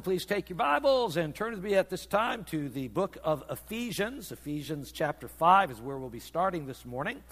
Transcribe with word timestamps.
please 0.00 0.24
take 0.24 0.48
your 0.48 0.56
Bibles 0.56 1.16
and 1.16 1.32
turn 1.32 1.52
with 1.52 1.62
me 1.62 1.74
at 1.74 1.88
this 1.88 2.04
time 2.04 2.42
to 2.44 2.68
the 2.68 2.88
book 2.88 3.16
of 3.22 3.44
Ephesians. 3.48 4.32
Ephesians 4.32 4.90
chapter 4.90 5.28
5 5.28 5.70
is 5.70 5.80
where 5.80 5.96
we'll 5.96 6.08
be 6.08 6.18
starting 6.18 6.66
this 6.66 6.84
morning. 6.84 7.22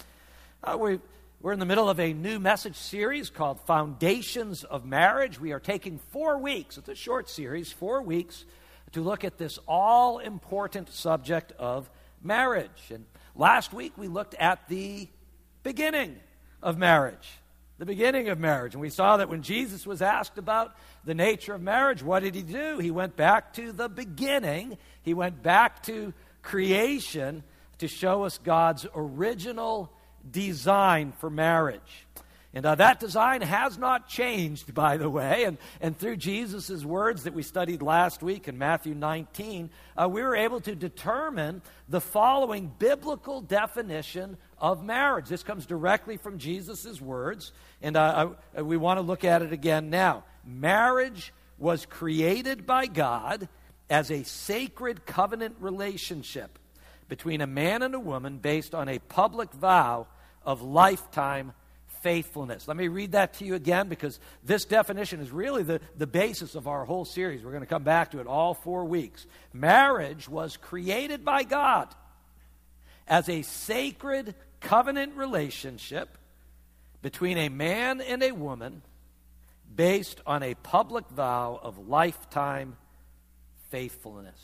Uh, 0.62 0.76
we, 0.78 1.00
we're 1.40 1.52
in 1.52 1.58
the 1.58 1.66
middle 1.66 1.90
of 1.90 1.98
a 1.98 2.12
new 2.12 2.38
message 2.38 2.76
series 2.76 3.30
called 3.30 3.58
Foundations 3.62 4.62
of 4.62 4.84
Marriage. 4.84 5.40
We 5.40 5.50
are 5.50 5.58
taking 5.58 5.98
four 6.12 6.38
weeks, 6.38 6.78
it's 6.78 6.88
a 6.88 6.94
short 6.94 7.28
series, 7.28 7.72
four 7.72 8.00
weeks 8.00 8.44
to 8.92 9.00
look 9.00 9.24
at 9.24 9.38
this 9.38 9.58
all 9.66 10.20
important 10.20 10.92
subject 10.92 11.52
of 11.58 11.90
marriage. 12.22 12.90
And 12.90 13.06
last 13.34 13.72
week 13.72 13.94
we 13.96 14.06
looked 14.06 14.34
at 14.34 14.68
the 14.68 15.08
beginning 15.64 16.16
of 16.62 16.78
marriage 16.78 17.28
the 17.78 17.86
beginning 17.86 18.28
of 18.28 18.38
marriage. 18.38 18.74
And 18.74 18.80
we 18.80 18.90
saw 18.90 19.16
that 19.16 19.28
when 19.28 19.42
Jesus 19.42 19.86
was 19.86 20.02
asked 20.02 20.38
about 20.38 20.76
the 21.04 21.14
nature 21.14 21.54
of 21.54 21.62
marriage, 21.62 22.02
what 22.02 22.22
did 22.22 22.34
he 22.34 22.42
do? 22.42 22.78
He 22.78 22.90
went 22.90 23.16
back 23.16 23.54
to 23.54 23.72
the 23.72 23.88
beginning, 23.88 24.78
he 25.02 25.14
went 25.14 25.42
back 25.42 25.82
to 25.84 26.12
creation 26.42 27.42
to 27.78 27.88
show 27.88 28.24
us 28.24 28.38
God's 28.38 28.86
original 28.94 29.92
design 30.30 31.12
for 31.18 31.30
marriage. 31.30 32.06
And 32.54 32.66
uh, 32.66 32.74
that 32.74 33.00
design 33.00 33.40
has 33.40 33.78
not 33.78 34.08
changed, 34.08 34.74
by 34.74 34.98
the 34.98 35.08
way. 35.08 35.44
And, 35.44 35.56
and 35.80 35.96
through 35.96 36.16
Jesus' 36.18 36.84
words 36.84 37.24
that 37.24 37.32
we 37.32 37.42
studied 37.42 37.80
last 37.80 38.22
week 38.22 38.46
in 38.46 38.58
Matthew 38.58 38.94
19, 38.94 39.70
uh, 39.96 40.08
we 40.08 40.22
were 40.22 40.36
able 40.36 40.60
to 40.60 40.74
determine 40.74 41.62
the 41.88 42.00
following 42.00 42.70
biblical 42.78 43.40
definition 43.40 44.36
of 44.62 44.84
marriage. 44.84 45.28
This 45.28 45.42
comes 45.42 45.66
directly 45.66 46.16
from 46.16 46.38
Jesus' 46.38 47.00
words, 47.00 47.52
and 47.82 47.96
uh, 47.96 48.28
I, 48.56 48.62
we 48.62 48.76
want 48.76 48.98
to 48.98 49.02
look 49.02 49.24
at 49.24 49.42
it 49.42 49.52
again 49.52 49.90
now. 49.90 50.22
Marriage 50.44 51.34
was 51.58 51.84
created 51.84 52.64
by 52.64 52.86
God 52.86 53.48
as 53.90 54.10
a 54.12 54.22
sacred 54.22 55.04
covenant 55.04 55.56
relationship 55.58 56.60
between 57.08 57.40
a 57.40 57.46
man 57.46 57.82
and 57.82 57.94
a 57.94 58.00
woman 58.00 58.38
based 58.38 58.74
on 58.74 58.88
a 58.88 59.00
public 59.00 59.52
vow 59.52 60.06
of 60.44 60.62
lifetime 60.62 61.52
faithfulness. 62.00 62.68
Let 62.68 62.76
me 62.76 62.88
read 62.88 63.12
that 63.12 63.34
to 63.34 63.44
you 63.44 63.54
again 63.54 63.88
because 63.88 64.20
this 64.44 64.64
definition 64.64 65.20
is 65.20 65.30
really 65.30 65.64
the, 65.64 65.80
the 65.96 66.06
basis 66.06 66.54
of 66.54 66.68
our 66.68 66.84
whole 66.84 67.04
series. 67.04 67.44
We're 67.44 67.50
going 67.50 67.62
to 67.62 67.66
come 67.68 67.84
back 67.84 68.12
to 68.12 68.20
it 68.20 68.26
all 68.28 68.54
four 68.54 68.84
weeks. 68.84 69.26
Marriage 69.52 70.28
was 70.28 70.56
created 70.56 71.24
by 71.24 71.42
God 71.42 71.92
as 73.08 73.28
a 73.28 73.42
sacred 73.42 74.34
covenant 74.62 75.16
relationship 75.16 76.16
between 77.02 77.36
a 77.36 77.48
man 77.48 78.00
and 78.00 78.22
a 78.22 78.32
woman 78.32 78.82
based 79.74 80.20
on 80.26 80.42
a 80.42 80.54
public 80.54 81.08
vow 81.08 81.58
of 81.62 81.88
lifetime 81.88 82.76
faithfulness. 83.70 84.40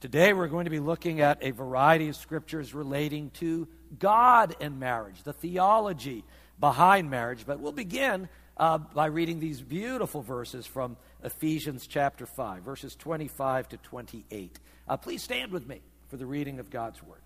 Today, 0.00 0.32
we're 0.32 0.48
going 0.48 0.66
to 0.66 0.70
be 0.70 0.78
looking 0.78 1.20
at 1.20 1.42
a 1.42 1.50
variety 1.50 2.08
of 2.08 2.16
scriptures 2.16 2.74
relating 2.74 3.30
to 3.30 3.66
God 3.98 4.54
and 4.60 4.78
marriage, 4.78 5.22
the 5.22 5.32
theology 5.32 6.22
behind 6.60 7.10
marriage. 7.10 7.44
But 7.46 7.60
we'll 7.60 7.72
begin 7.72 8.28
uh, 8.56 8.78
by 8.78 9.06
reading 9.06 9.40
these 9.40 9.60
beautiful 9.60 10.22
verses 10.22 10.66
from 10.66 10.96
Ephesians 11.24 11.86
chapter 11.86 12.26
5, 12.26 12.62
verses 12.62 12.94
25 12.94 13.70
to 13.70 13.76
28. 13.78 14.60
Uh, 14.86 14.96
please 14.96 15.22
stand 15.22 15.50
with 15.50 15.66
me 15.66 15.80
for 16.08 16.16
the 16.16 16.26
reading 16.26 16.58
of 16.58 16.70
God's 16.70 17.02
Word. 17.02 17.25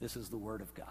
This 0.00 0.16
is 0.16 0.28
the 0.28 0.38
word 0.38 0.60
of 0.60 0.72
God. 0.74 0.86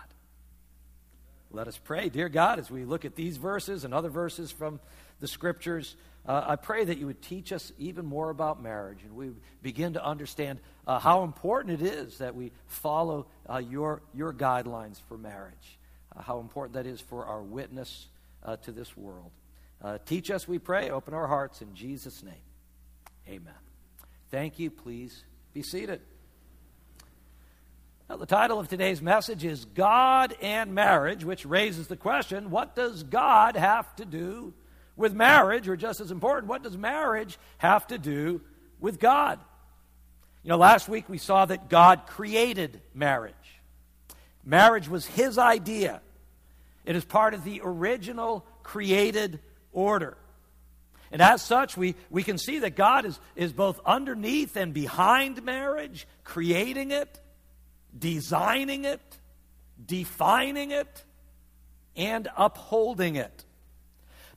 Let 1.51 1.68
us 1.68 1.78
pray. 1.78 2.09
Dear 2.09 2.29
God, 2.29 2.59
as 2.59 2.69
we 2.69 2.84
look 2.84 3.06
at 3.06 3.16
these 3.16 3.38
verses 3.38 3.85
and 3.85 3.94
other 3.94 4.09
verses 4.09 4.51
from 4.51 4.79
the 5.19 5.28
scriptures, 5.28 5.95
uh, 6.25 6.44
I 6.45 6.56
pray 6.57 6.84
that 6.84 6.97
you 6.97 7.06
would 7.06 7.22
teach 7.22 7.53
us 7.53 7.72
even 7.78 8.06
more 8.06 8.29
about 8.29 8.62
marriage 8.62 9.00
and 9.03 9.16
we 9.16 9.29
begin 9.62 9.94
to 9.94 10.06
understand 10.06 10.59
uh, 10.85 11.00
how 11.00 11.23
important 11.23 11.81
it 11.81 11.85
is 11.85 12.17
that 12.17 12.35
we 12.35 12.51
follow 12.66 13.28
uh, 13.50 13.57
your, 13.59 14.01
your 14.13 14.34
guidelines 14.34 15.01
for 15.07 15.17
marriage, 15.17 15.79
uh, 16.16 16.22
how 16.22 16.40
important 16.40 16.73
that 16.73 16.85
is 16.85 17.00
for 17.00 17.25
our 17.25 17.41
witness 17.41 18.07
uh, 18.44 18.57
to 18.57 18.73
this 18.73 18.97
world. 18.97 19.31
Uh, 19.81 20.00
teach 20.06 20.29
us, 20.29 20.47
we 20.47 20.59
pray. 20.59 20.90
Open 20.90 21.13
our 21.13 21.28
hearts 21.28 21.62
in 21.62 21.73
Jesus' 21.73 22.23
name. 22.23 22.34
Amen. 23.28 23.53
Thank 24.31 24.59
you. 24.59 24.69
Please 24.69 25.23
be 25.53 25.62
seated. 25.62 26.01
Now, 28.09 28.16
the 28.16 28.25
title 28.25 28.57
of 28.57 28.69
today's 28.69 29.01
message 29.01 29.44
is 29.44 29.66
God 29.66 30.34
and 30.41 30.73
Marriage, 30.73 31.25
which 31.25 31.45
raises 31.45 31.88
the 31.88 31.97
question 31.97 32.50
what 32.51 32.73
does 32.73 33.03
God 33.03 33.57
have 33.57 33.94
to 33.97 34.06
do 34.06 34.53
with 34.95 35.13
marriage, 35.13 35.68
or 35.68 35.75
just 35.75 36.00
as 36.00 36.09
important, 36.09 36.47
what 36.47 36.63
does 36.63 36.78
marriage 36.78 37.38
have 37.57 37.85
to 37.88 37.97
do 37.97 38.41
with 38.79 38.97
God? 38.97 39.40
You 40.41 40.50
know, 40.50 40.57
last 40.57 40.88
week 40.88 41.09
we 41.09 41.17
saw 41.17 41.46
that 41.46 41.69
God 41.69 42.07
created 42.07 42.81
marriage. 42.94 43.35
Marriage 44.46 44.88
was 44.88 45.06
His 45.06 45.38
idea, 45.38 46.01
it 46.85 46.96
is 46.96 47.03
part 47.03 47.34
of 47.34 47.44
the 47.44 47.59
original 47.62 48.46
created 48.63 49.41
order. 49.73 50.17
And 51.12 51.22
as 51.22 51.41
such, 51.41 51.75
we, 51.75 51.96
we 52.09 52.23
can 52.23 52.38
see 52.38 52.59
that 52.59 52.75
God 52.75 53.06
is, 53.06 53.19
is 53.35 53.51
both 53.51 53.79
underneath 53.85 54.56
and 54.56 54.73
behind 54.73 55.44
marriage, 55.44 56.07
creating 56.23 56.91
it, 56.91 57.22
designing 57.97 58.85
it, 58.85 59.02
defining 59.84 60.72
it, 60.72 61.03
and 61.96 62.28
upholding 62.38 63.16
it. 63.16 63.44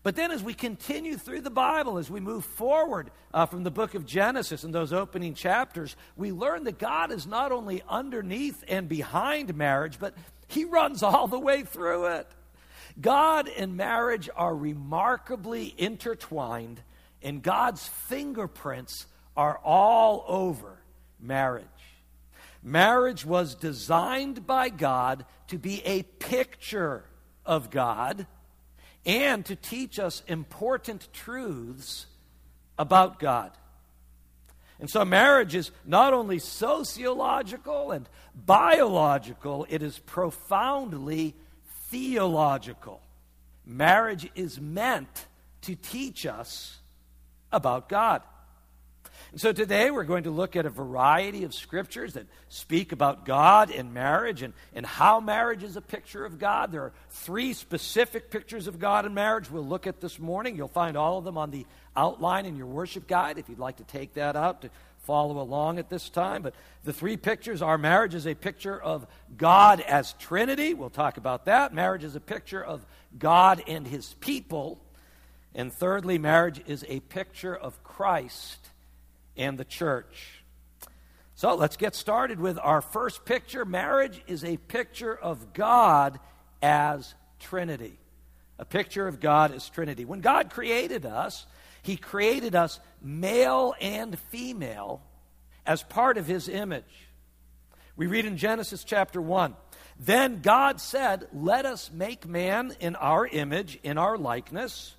But 0.03 0.17
then, 0.17 0.31
as 0.31 0.43
we 0.43 0.55
continue 0.55 1.19
through 1.19 1.43
the 1.43 1.51
Bible, 1.51 1.99
as 1.99 2.11
we 2.11 2.21
move 2.21 2.45
forward 2.45 3.11
uh, 3.35 3.45
from 3.45 3.65
the 3.65 3.71
book 3.71 3.95
of 3.95 4.07
Genesis 4.07 4.65
and 4.65 4.75
those 4.75 4.95
opening 4.95 5.35
chapters, 5.35 5.95
we 6.17 6.33
learn 6.33 6.65
that 6.65 6.79
God 6.79 7.13
is 7.13 7.27
not 7.27 7.53
only 7.53 7.83
underneath 7.87 8.65
and 8.67 8.89
behind 8.89 9.55
marriage, 9.55 9.99
but 9.99 10.15
He 10.49 10.65
runs 10.65 11.03
all 11.03 11.27
the 11.27 11.39
way 11.39 11.65
through 11.65 12.07
it. 12.07 12.27
God 12.99 13.49
and 13.49 13.77
marriage 13.77 14.31
are 14.35 14.57
remarkably 14.57 15.75
intertwined, 15.77 16.81
and 17.23 17.43
God's 17.43 17.87
fingerprints 17.87 19.07
are 19.37 19.59
all 19.59 20.25
over 20.27 20.79
marriage. 21.21 21.67
Marriage 22.63 23.25
was 23.25 23.55
designed 23.55 24.47
by 24.47 24.69
God 24.69 25.25
to 25.49 25.59
be 25.59 25.83
a 25.85 26.03
picture 26.03 27.05
of 27.47 27.71
God 27.71 28.27
and 29.07 29.45
to 29.47 29.57
teach 29.57 29.99
us 29.99 30.23
important 30.27 31.09
truths 31.13 32.07
about 32.79 33.19
God. 33.19 33.51
And 34.79 34.89
so, 34.89 35.05
marriage 35.05 35.55
is 35.55 35.71
not 35.85 36.15
only 36.15 36.39
sociological 36.39 37.93
and 37.93 38.09
biological, 38.35 39.67
it 39.69 39.83
is 39.83 39.99
profoundly 39.99 41.35
theological. 41.89 43.03
Marriage 43.67 44.31
is 44.35 44.61
meant 44.61 45.27
to 45.63 45.75
teach 45.75 46.25
us 46.25 46.79
about 47.53 47.89
God. 47.89 48.23
And 49.33 49.41
so 49.41 49.53
today 49.53 49.93
we're 49.93 50.05
going 50.05 50.25
to 50.25 50.31
look 50.31 50.57
at 50.57 50.67
a 50.67 50.71
variety 50.71 51.45
of 51.45 51.55
scriptures 51.55 52.15
that 52.15 52.27
speak 52.49 52.91
about 52.91 53.25
God 53.25 53.71
and 53.71 53.95
marriage 53.95 54.43
and, 54.43 54.53
and 54.75 54.85
how 54.85 55.21
marriage 55.21 55.63
is 55.63 55.77
a 55.77 55.81
picture 55.81 56.25
of 56.25 56.41
God. 56.41 56.73
There 56.73 56.83
are 56.83 56.93
three 57.11 57.53
specific 57.53 58.31
pictures 58.31 58.67
of 58.67 58.81
God 58.81 59.07
in 59.07 59.15
marriage 59.15 59.49
we'll 59.49 59.65
look 59.65 59.87
at 59.87 60.01
this 60.01 60.19
morning. 60.19 60.57
You'll 60.57 60.67
find 60.67 60.97
all 60.97 61.19
of 61.19 61.25
them 61.25 61.39
on 61.39 61.53
the 61.53 61.65
outline 61.97 62.45
in 62.45 62.57
your 62.57 62.67
worship 62.67 63.07
guide 63.07 63.39
if 63.39 63.49
you'd 63.49 63.61
like 63.61 63.77
to 63.77 63.85
take 63.85 64.15
that 64.15 64.35
out 64.35 64.63
to 64.63 64.71
follow 64.99 65.41
along 65.41 65.79
at 65.79 65.89
this 65.89 66.09
time. 66.09 66.43
But 66.43 66.55
the 66.83 66.93
three 66.93 67.17
pictures 67.17 67.63
are 67.63 67.79
marriage 67.79 68.17
is 68.17 68.27
a 68.27 68.35
picture 68.35 68.81
of 68.83 69.07
God 69.37 69.81
as 69.81 70.13
Trinity. 70.15 70.75
We'll 70.75 70.91
talk 70.91 71.19
about 71.19 71.45
that. 71.45 71.73
Marriage 71.73 72.03
is 72.03 72.17
a 72.17 72.21
picture 72.21 72.63
of 72.63 72.85
God 73.17 73.63
and 73.69 73.87
his 73.87 74.13
people. 74.15 74.81
And 75.55 75.73
thirdly, 75.73 76.19
marriage 76.19 76.61
is 76.67 76.85
a 76.89 76.99
picture 76.99 77.55
of 77.55 77.83
Christ 77.85 78.70
and 79.41 79.59
the 79.59 79.65
church. 79.65 80.45
So 81.35 81.55
let's 81.55 81.79
get 81.79 81.95
started 81.95 82.39
with 82.39 82.59
our 82.63 82.83
first 82.83 83.25
picture. 83.25 83.65
Marriage 83.65 84.23
is 84.27 84.45
a 84.45 84.59
picture 84.59 85.15
of 85.15 85.55
God 85.55 86.21
as 86.61 87.15
Trinity. 87.41 87.99
A 88.59 88.67
picture 88.67 89.09
of 89.09 89.19
God 89.19 89.53
as 89.53 89.67
Trinity. 89.71 90.05
When 90.05 90.21
God 90.21 90.51
created 90.51 91.07
us, 91.07 91.47
He 91.83 91.97
created 91.97 92.55
us 92.55 92.79
male 93.01 93.75
and 93.81 94.19
female 94.31 95.01
as 95.65 95.83
part 95.83 96.19
of 96.19 96.27
His 96.27 96.47
image. 96.47 97.09
We 97.97 98.07
read 98.07 98.27
in 98.27 98.37
Genesis 98.37 98.85
chapter 98.85 99.23
1 99.23 99.57
Then 99.99 100.43
God 100.43 100.79
said, 100.79 101.27
Let 101.33 101.65
us 101.65 101.91
make 101.91 102.29
man 102.29 102.75
in 102.81 102.95
our 102.97 103.27
image, 103.27 103.79
in 103.83 103.97
our 103.97 104.19
likeness. 104.19 104.95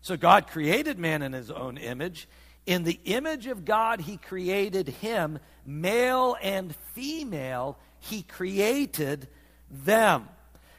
So 0.00 0.16
God 0.16 0.46
created 0.46 0.98
man 0.98 1.20
in 1.20 1.34
His 1.34 1.50
own 1.50 1.76
image. 1.76 2.26
In 2.66 2.84
the 2.84 2.98
image 3.04 3.46
of 3.46 3.64
God, 3.64 4.00
He 4.00 4.16
created 4.16 4.88
him, 4.88 5.38
male 5.66 6.36
and 6.42 6.74
female, 6.94 7.78
He 8.00 8.22
created 8.22 9.28
them. 9.70 10.28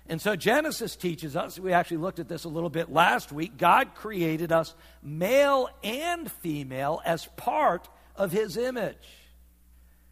And 0.07 0.21
so 0.21 0.35
Genesis 0.35 0.95
teaches 0.95 1.35
us, 1.35 1.59
we 1.59 1.73
actually 1.73 1.97
looked 1.97 2.19
at 2.19 2.27
this 2.27 2.43
a 2.43 2.49
little 2.49 2.69
bit 2.69 2.91
last 2.91 3.31
week, 3.31 3.57
God 3.57 3.95
created 3.95 4.51
us 4.51 4.73
male 5.01 5.69
and 5.83 6.31
female 6.31 7.01
as 7.05 7.25
part 7.37 7.87
of 8.15 8.31
His 8.31 8.57
image. 8.57 8.97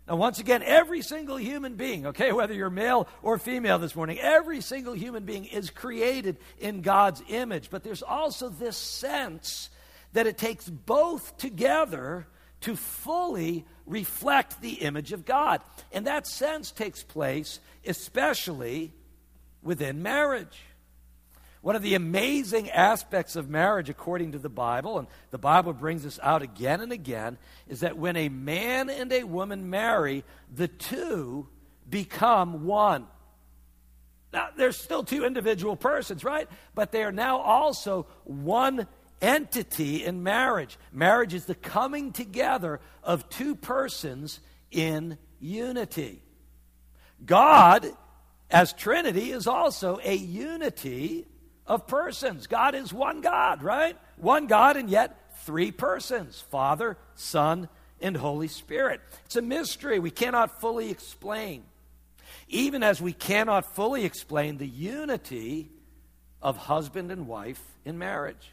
Now, 0.08 0.18
once 0.18 0.40
again, 0.40 0.64
every 0.64 1.02
single 1.02 1.38
human 1.38 1.75
being, 1.75 2.08
okay, 2.08 2.34
whether 2.34 2.54
you're 2.54 2.70
male 2.70 3.08
or 3.22 3.38
female 3.38 3.80
this 3.80 3.96
morning, 3.96 4.20
every 4.20 4.60
single 4.60 4.94
human 4.94 5.24
being 5.24 5.46
is 5.46 5.70
created 5.70 6.38
in 6.60 6.81
God's 6.81 7.24
image. 7.30 7.70
But 7.70 7.84
there's 7.84 8.04
also 8.04 8.50
this 8.50 8.75
sense 8.75 9.70
that 10.13 10.27
it 10.27 10.38
takes 10.38 10.69
both 10.69 11.38
together 11.38 12.27
to 12.62 12.75
fully 12.75 13.65
reflect 13.86 14.62
the 14.62 14.74
image 14.74 15.12
of 15.12 15.25
God. 15.25 15.62
And 15.92 16.07
that 16.07 16.25
sense 16.25 16.71
takes 16.71 17.04
place 17.04 17.60
especially 17.86 18.94
within 19.62 20.01
marriage. 20.01 20.62
One 21.62 21.75
of 21.77 21.81
the 21.81 21.95
amazing 21.95 22.69
aspects 22.69 23.38
of 23.38 23.50
marriage, 23.50 23.89
according 23.89 24.33
to 24.33 24.39
the 24.39 24.50
Bible, 24.50 25.00
and 25.00 25.07
the 25.31 25.38
Bible 25.38 25.71
brings 25.71 26.04
this 26.04 26.19
out 26.21 26.42
again 26.42 26.81
and 26.81 26.92
again, 26.92 27.38
is 27.69 27.80
that 27.80 27.98
when 27.98 28.18
a 28.18 28.27
man 28.27 28.89
and 28.89 29.12
a 29.13 29.24
woman 29.24 29.69
marry, 29.69 30.25
the 30.54 30.68
two 30.68 31.48
become 31.89 32.65
one. 32.65 33.07
Now, 34.33 34.50
they're 34.57 34.74
still 34.74 35.04
two 35.04 35.24
individual 35.25 35.77
persons, 35.77 36.25
right? 36.25 36.50
But 36.75 36.92
they 36.92 37.04
are 37.04 37.12
now 37.13 37.38
also 37.38 38.07
one 38.25 38.88
entity 39.24 40.04
in 40.04 40.22
marriage. 40.22 40.78
Marriage 40.92 41.34
is 41.34 41.46
the 41.46 41.56
coming 41.56 42.12
together 42.12 42.80
of 43.02 43.30
two 43.30 43.56
persons 43.56 44.40
in 44.70 45.18
unity. 45.40 46.22
God, 47.25 47.88
as 48.52 48.74
Trinity, 48.74 49.31
is 49.31 49.48
also 49.48 50.00
a 50.04 50.14
unity 50.14 51.25
of 51.66 51.88
persons. 51.88 52.48
God 52.48 52.75
is 52.75 52.94
one 52.94 53.22
God, 53.22 53.64
right? 53.64 53.98
One 54.18 54.48
God, 54.48 54.75
and 54.75 54.90
yet 54.90 55.18
three 55.46 55.72
persons 55.72 56.44
Father, 56.52 56.98
Son, 57.16 57.70
and 58.02 58.18
Holy 58.18 58.50
Spirit. 58.50 59.00
It's 59.25 59.38
a 59.38 59.42
mystery 59.42 60.00
we 60.00 60.12
cannot 60.12 60.60
fully 60.60 60.92
explain. 60.92 61.64
Even 62.50 62.84
as 62.84 63.02
we 63.02 63.14
cannot 63.14 63.74
fully 63.74 64.04
explain 64.04 64.58
the 64.58 64.68
unity 64.68 65.72
of 66.42 66.58
husband 66.58 67.10
and 67.10 67.25
wife 67.25 67.62
in 67.86 67.98
marriage. 67.98 68.52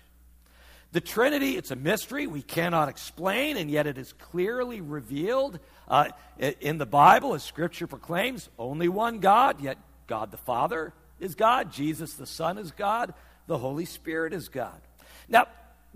The 0.93 1.01
Trinity, 1.01 1.57
it's 1.57 1.71
a 1.71 1.77
mystery 1.77 2.27
we 2.27 2.43
cannot 2.43 2.89
explain, 2.89 3.57
and 3.57 3.71
yet 3.71 3.87
it 3.87 3.97
is 3.97 4.13
clearly 4.15 4.81
revealed 4.81 5.61
uh, 5.87 6.09
in 6.39 6.79
the 6.79 6.87
Bible, 6.87 7.35
as 7.35 7.45
Scripture 7.45 7.87
proclaims 7.87 8.49
only 8.59 8.89
one 8.89 9.21
God, 9.21 9.61
yet 9.61 9.79
God 10.09 10.33
the 10.33 10.37
Father 10.37 10.93
is 11.21 11.37
God, 11.37 11.73
Jesus 11.73 12.15
the 12.15 12.27
Son 12.27 12.59
is 12.59 12.73
God, 12.73 13.15
the 13.47 13.59
Holy 13.59 13.85
Spirit 13.85 14.33
is 14.33 14.49
God. 14.49 14.81
Now, 15.29 15.47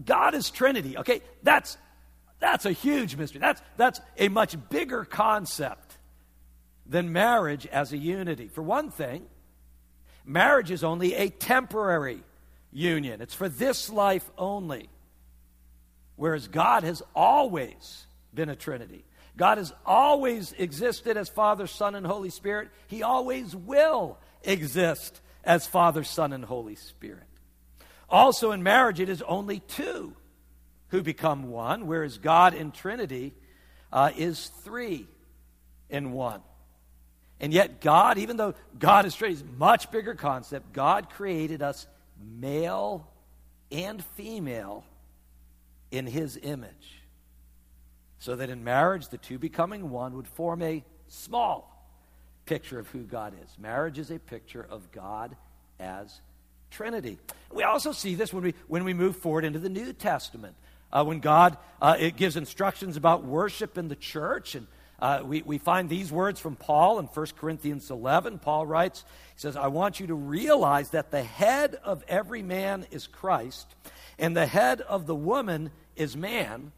God 0.05 0.35
is 0.35 0.51
Trinity, 0.51 0.97
okay? 0.99 1.23
That's, 1.43 1.77
that's 2.39 2.65
a 2.65 2.73
huge 2.73 3.17
mystery. 3.17 3.41
That's, 3.41 3.63
that's 3.77 4.01
a 4.17 4.29
much 4.29 4.57
bigger 4.69 5.05
concept 5.05 5.99
than 6.87 7.13
marriage 7.13 7.67
as 7.67 7.93
a 7.93 7.97
unity. 7.97 8.47
For 8.49 8.63
one 8.63 8.91
thing, 8.91 9.27
marriage 10.25 10.71
is 10.71 10.85
only 10.85 11.15
a 11.15 11.31
temporary 11.31 12.23
union, 12.75 13.23
it's 13.23 13.35
for 13.35 13.49
this 13.49 13.89
life 13.89 14.29
only. 14.37 14.91
Whereas 16.17 16.49
God 16.49 16.85
has 16.85 17.03
always 17.15 18.07
been 18.35 18.51
a 18.51 18.57
Trinity. 18.57 19.05
God 19.37 19.59
has 19.59 19.73
always 19.85 20.53
existed 20.53 21.17
as 21.17 21.29
Father, 21.29 21.67
Son, 21.67 21.95
and 21.95 22.07
Holy 22.07 22.31
Spirit. 22.31 22.69
He 22.87 23.03
always 23.03 23.55
will 23.55 24.19
exist 24.43 25.21
as 25.43 25.67
Father, 25.67 26.05
Son, 26.05 26.33
and 26.33 26.45
Holy 26.45 26.77
Spirit. 26.77 27.27
Also, 28.09 28.53
in 28.53 28.63
marriage, 28.63 29.01
it 29.01 29.09
is 29.09 29.23
only 29.23 29.61
two 29.61 30.15
who 30.89 31.03
become 31.03 31.51
one, 31.51 31.87
whereas 31.87 32.19
God 32.19 32.55
in 32.55 32.71
Trinity 32.71 33.35
uh, 33.93 34.11
is 34.17 34.49
three 34.63 35.09
in 35.91 36.13
one. 36.13 36.41
And 37.41 37.53
yet, 37.53 37.81
God, 37.81 38.19
even 38.19 38.37
though 38.37 38.55
God 38.79 39.05
is 39.05 39.15
Trinity, 39.15 39.43
is 39.43 39.43
a 39.43 39.59
much 39.59 39.91
bigger 39.91 40.15
concept, 40.15 40.73
God 40.73 41.11
created 41.11 41.63
us 41.63 41.87
male 42.25 43.09
and 43.71 44.05
female 44.17 44.85
in 45.91 46.07
His 46.07 46.39
image. 46.43 47.03
So 48.19 48.37
that 48.37 48.49
in 48.51 48.65
marriage, 48.65 49.09
the 49.09 49.19
two 49.19 49.39
becoming 49.39 49.91
one 49.91 50.15
would 50.17 50.29
form 50.29 50.63
a 50.63 50.83
small 51.09 51.71
picture 52.47 52.79
of 52.79 52.89
who 52.89 53.01
God 53.01 53.35
is. 53.45 53.59
Marriage 53.59 53.99
is 53.99 54.11
a 54.11 54.19
picture 54.19 54.67
of 54.69 54.91
God 54.93 55.37
as 55.79 56.21
Trinity. 56.71 57.19
We 57.53 57.63
also 57.63 57.93
see 57.93 58.15
this 58.15 58.33
when 58.33 58.43
we, 58.43 58.55
when 58.67 58.85
we 58.85 58.95
move 58.95 59.17
forward 59.17 59.45
into 59.45 59.59
the 59.59 59.69
New 59.69 59.93
Testament. 59.93 60.57
Uh, 60.93 61.05
when 61.05 61.21
God 61.21 61.57
uh, 61.83 61.97
it 61.99 62.17
gives 62.17 62.37
instructions 62.37 62.97
about 62.97 63.25
worship 63.25 63.77
in 63.77 63.89
the 63.89 63.97
church, 63.97 64.55
and 64.55 64.67
uh, 65.01 65.23
we, 65.25 65.43
we 65.43 65.59
find 65.59 65.89
these 65.89 66.13
words 66.13 66.41
from 66.41 66.57
Paul 66.57 66.99
in 66.99 67.07
1 67.07 67.27
Corinthians 67.39 67.91
11. 67.91 68.39
Paul 68.39 68.67
writes, 68.67 69.05
He 69.35 69.41
says, 69.41 69.57
I 69.57 69.67
want 69.67 70.01
you 70.01 70.07
to 70.09 70.15
realize 70.15 70.91
that 70.91 71.11
the 71.11 71.23
head 71.23 71.77
of 71.85 72.05
every 72.09 72.43
man 72.43 72.87
is 72.91 73.07
Christ, 73.07 73.67
and 74.19 74.37
the 74.37 74.47
head 74.47 74.81
of 74.81 75.07
the 75.07 75.15
woman 75.15 75.71
is 75.97 76.17
man, 76.17 76.73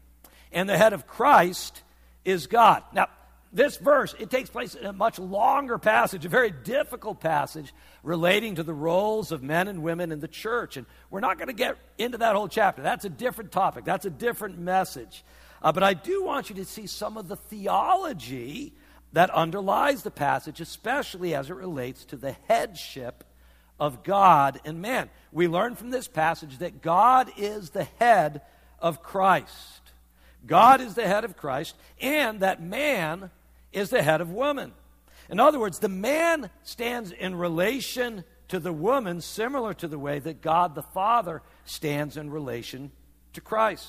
and 0.51 0.67
the 0.67 0.77
head 0.77 0.93
of 0.93 1.05
Christ 1.07 1.83
is 2.25 2.47
God. 2.47 2.83
Now, 2.93 3.07
this 3.53 3.77
verse, 3.77 4.13
it 4.19 4.29
takes 4.29 4.49
place 4.49 4.75
in 4.75 4.85
a 4.85 4.93
much 4.93 5.19
longer 5.19 5.77
passage, 5.77 6.25
a 6.25 6.29
very 6.29 6.51
difficult 6.51 7.21
passage 7.21 7.73
relating 8.03 8.55
to 8.55 8.63
the 8.63 8.73
roles 8.73 9.31
of 9.31 9.41
men 9.41 9.67
and 9.67 9.81
women 9.81 10.11
in 10.11 10.19
the 10.19 10.27
church. 10.27 10.75
And 10.75 10.85
we're 11.09 11.21
not 11.21 11.37
going 11.37 11.47
to 11.47 11.53
get 11.53 11.77
into 11.97 12.17
that 12.17 12.35
whole 12.35 12.49
chapter. 12.49 12.81
That's 12.81 13.05
a 13.05 13.09
different 13.09 13.51
topic, 13.51 13.85
that's 13.85 14.05
a 14.05 14.09
different 14.09 14.59
message. 14.59 15.23
Uh, 15.61 15.71
but 15.71 15.83
I 15.83 15.93
do 15.93 16.23
want 16.23 16.49
you 16.49 16.55
to 16.57 16.65
see 16.65 16.87
some 16.87 17.17
of 17.17 17.27
the 17.27 17.35
theology 17.35 18.73
that 19.13 19.29
underlies 19.31 20.03
the 20.03 20.11
passage, 20.11 20.61
especially 20.61 21.33
as 21.33 21.49
it 21.49 21.55
relates 21.55 22.05
to 22.05 22.17
the 22.17 22.35
headship 22.47 23.23
of 23.79 24.03
God 24.03 24.59
and 24.65 24.81
man. 24.81 25.09
We 25.31 25.47
learn 25.47 25.75
from 25.75 25.89
this 25.89 26.07
passage 26.07 26.59
that 26.59 26.81
God 26.81 27.31
is 27.37 27.69
the 27.69 27.87
head 27.99 28.41
of 28.79 29.01
Christ. 29.03 29.81
God 30.45 30.81
is 30.81 30.95
the 30.95 31.07
head 31.07 31.23
of 31.23 31.37
Christ, 31.37 31.75
and 31.99 32.39
that 32.41 32.61
man 32.61 33.31
is 33.71 33.89
the 33.89 34.01
head 34.01 34.21
of 34.21 34.31
woman. 34.31 34.73
In 35.29 35.39
other 35.39 35.59
words, 35.59 35.79
the 35.79 35.89
man 35.89 36.49
stands 36.63 37.11
in 37.11 37.35
relation 37.35 38.23
to 38.47 38.59
the 38.59 38.71
woman 38.71 39.19
similar 39.19 39.73
to 39.73 39.87
the 39.87 39.99
way 39.99 40.19
that 40.19 40.41
God 40.41 40.73
the 40.73 40.83
Father 40.83 41.41
stands 41.65 42.15
in 42.15 42.29
relation 42.29 42.91
to 43.33 43.41
Christ. 43.41 43.87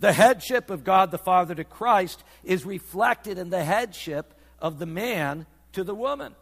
The 0.00 0.12
headship 0.14 0.70
of 0.70 0.82
God 0.82 1.10
the 1.10 1.18
Father 1.18 1.54
to 1.54 1.64
Christ 1.64 2.24
is 2.42 2.64
reflected 2.64 3.38
in 3.38 3.50
the 3.50 3.62
headship 3.62 4.34
of 4.58 4.78
the 4.78 4.86
man 4.86 5.46
to 5.72 5.84
the 5.84 5.94
woman. 5.94 6.34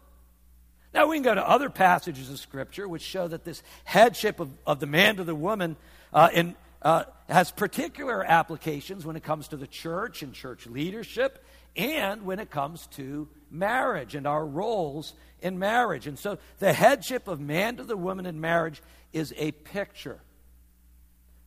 Now, 0.94 1.08
we 1.08 1.16
can 1.16 1.24
go 1.24 1.34
to 1.34 1.46
other 1.46 1.68
passages 1.68 2.30
of 2.30 2.38
Scripture 2.38 2.88
which 2.88 3.02
show 3.02 3.28
that 3.28 3.44
this 3.44 3.62
headship 3.84 4.40
of, 4.40 4.50
of 4.66 4.80
the 4.80 4.86
man 4.86 5.16
to 5.16 5.24
the 5.24 5.34
woman 5.34 5.76
uh, 6.12 6.30
in, 6.32 6.54
uh, 6.80 7.04
has 7.28 7.50
particular 7.50 8.24
applications 8.24 9.04
when 9.04 9.16
it 9.16 9.24
comes 9.24 9.48
to 9.48 9.56
the 9.56 9.66
church 9.66 10.22
and 10.22 10.32
church 10.32 10.66
leadership 10.66 11.44
and 11.76 12.22
when 12.22 12.38
it 12.38 12.50
comes 12.50 12.86
to 12.88 13.28
marriage 13.50 14.14
and 14.14 14.26
our 14.26 14.46
roles 14.46 15.14
in 15.42 15.58
marriage. 15.58 16.06
And 16.06 16.18
so 16.18 16.38
the 16.58 16.72
headship 16.72 17.28
of 17.28 17.40
man 17.40 17.76
to 17.76 17.84
the 17.84 17.96
woman 17.96 18.24
in 18.24 18.40
marriage 18.40 18.80
is 19.12 19.34
a 19.36 19.50
picture 19.50 20.20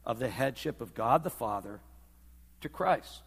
of 0.05 0.19
the 0.19 0.29
headship 0.29 0.81
of 0.81 0.93
God 0.93 1.23
the 1.23 1.29
Father 1.29 1.79
to 2.61 2.69
Christ. 2.69 3.21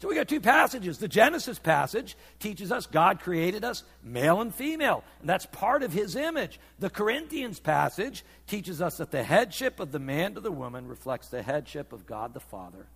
So 0.00 0.08
we 0.08 0.14
got 0.14 0.28
two 0.28 0.40
passages. 0.40 0.96
The 0.96 1.08
Genesis 1.08 1.58
passage 1.58 2.16
teaches 2.38 2.72
us 2.72 2.86
God 2.86 3.20
created 3.20 3.64
us 3.64 3.84
male 4.02 4.40
and 4.40 4.54
female, 4.54 5.04
and 5.20 5.28
that's 5.28 5.44
part 5.44 5.82
of 5.82 5.92
his 5.92 6.16
image. 6.16 6.58
The 6.78 6.88
Corinthians 6.88 7.60
passage 7.60 8.24
teaches 8.46 8.80
us 8.80 8.96
that 8.96 9.10
the 9.10 9.22
headship 9.22 9.78
of 9.78 9.92
the 9.92 9.98
man 9.98 10.34
to 10.34 10.40
the 10.40 10.50
woman 10.50 10.88
reflects 10.88 11.28
the 11.28 11.42
headship 11.42 11.92
of 11.92 12.06
God 12.06 12.32
the 12.32 12.40
Father 12.40 12.86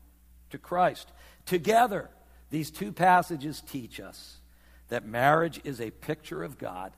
to 0.48 0.58
Christ. 0.58 1.12
Together, 1.44 2.08
these 2.48 2.70
two 2.70 2.90
passages 2.90 3.60
teach 3.60 4.00
us 4.00 4.38
that 4.88 5.04
marriage 5.04 5.60
is 5.62 5.82
a 5.82 5.90
picture 5.90 6.42
of 6.42 6.56
God, 6.56 6.92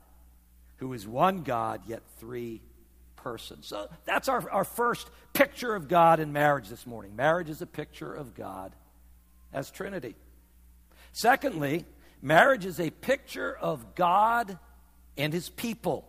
who 0.77 0.93
is 0.93 1.05
one 1.05 1.43
God, 1.43 1.81
yet 1.85 2.03
three 2.17 2.61
person. 3.17 3.61
So 3.61 3.89
that's 4.05 4.29
our, 4.29 4.49
our 4.49 4.63
first 4.63 5.09
picture 5.33 5.75
of 5.75 5.87
God 5.87 6.19
in 6.19 6.31
marriage 6.31 6.69
this 6.69 6.87
morning. 6.87 7.15
Marriage 7.15 7.49
is 7.49 7.61
a 7.61 7.67
picture 7.67 8.13
of 8.13 8.33
God 8.33 8.73
as 9.53 9.69
Trinity. 9.69 10.15
Secondly, 11.11 11.85
marriage 12.21 12.65
is 12.65 12.79
a 12.79 12.89
picture 12.89 13.55
of 13.55 13.95
God 13.95 14.57
and 15.17 15.33
his 15.33 15.49
people. 15.49 16.07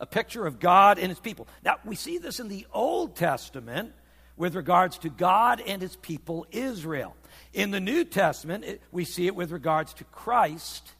A 0.00 0.06
picture 0.06 0.46
of 0.46 0.58
God 0.58 0.98
and 0.98 1.08
his 1.08 1.20
people. 1.20 1.46
Now, 1.64 1.76
we 1.84 1.94
see 1.94 2.18
this 2.18 2.40
in 2.40 2.48
the 2.48 2.66
Old 2.72 3.14
Testament 3.14 3.92
with 4.36 4.56
regards 4.56 4.98
to 4.98 5.08
God 5.08 5.60
and 5.60 5.80
his 5.80 5.94
people, 5.96 6.46
Israel. 6.50 7.14
In 7.52 7.70
the 7.70 7.80
New 7.80 8.04
Testament, 8.04 8.64
it, 8.64 8.82
we 8.90 9.04
see 9.04 9.26
it 9.26 9.36
with 9.36 9.52
regards 9.52 9.94
to 9.94 10.04
Christ 10.04 10.92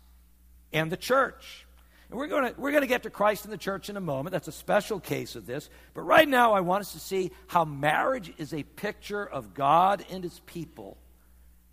and 0.73 0.93
the 0.93 0.97
church. 0.97 1.67
And 2.13 2.19
we're 2.19 2.27
going, 2.27 2.53
to, 2.53 2.61
we're 2.61 2.73
going 2.73 2.83
to 2.83 2.89
get 2.89 3.05
to 3.05 3.11
Christ 3.11 3.45
and 3.45 3.53
the 3.55 3.57
church 3.57 3.89
in 3.89 3.97
a 3.97 4.01
moment. 4.01 4.33
That's 4.33 4.47
a 4.47 4.53
special 4.53 5.01
case 5.01 5.35
of 5.35 5.47
this. 5.47 5.71
But 5.95 6.03
right 6.03 6.29
now, 6.29 6.53
I 6.53 6.61
want 6.61 6.83
us 6.83 6.93
to 6.93 7.01
see 7.01 7.31
how 7.47 7.65
marriage 7.65 8.31
is 8.37 8.53
a 8.53 8.65
picture 8.65 9.25
of 9.25 9.55
God 9.55 10.05
and 10.11 10.23
his 10.23 10.39
people 10.41 10.99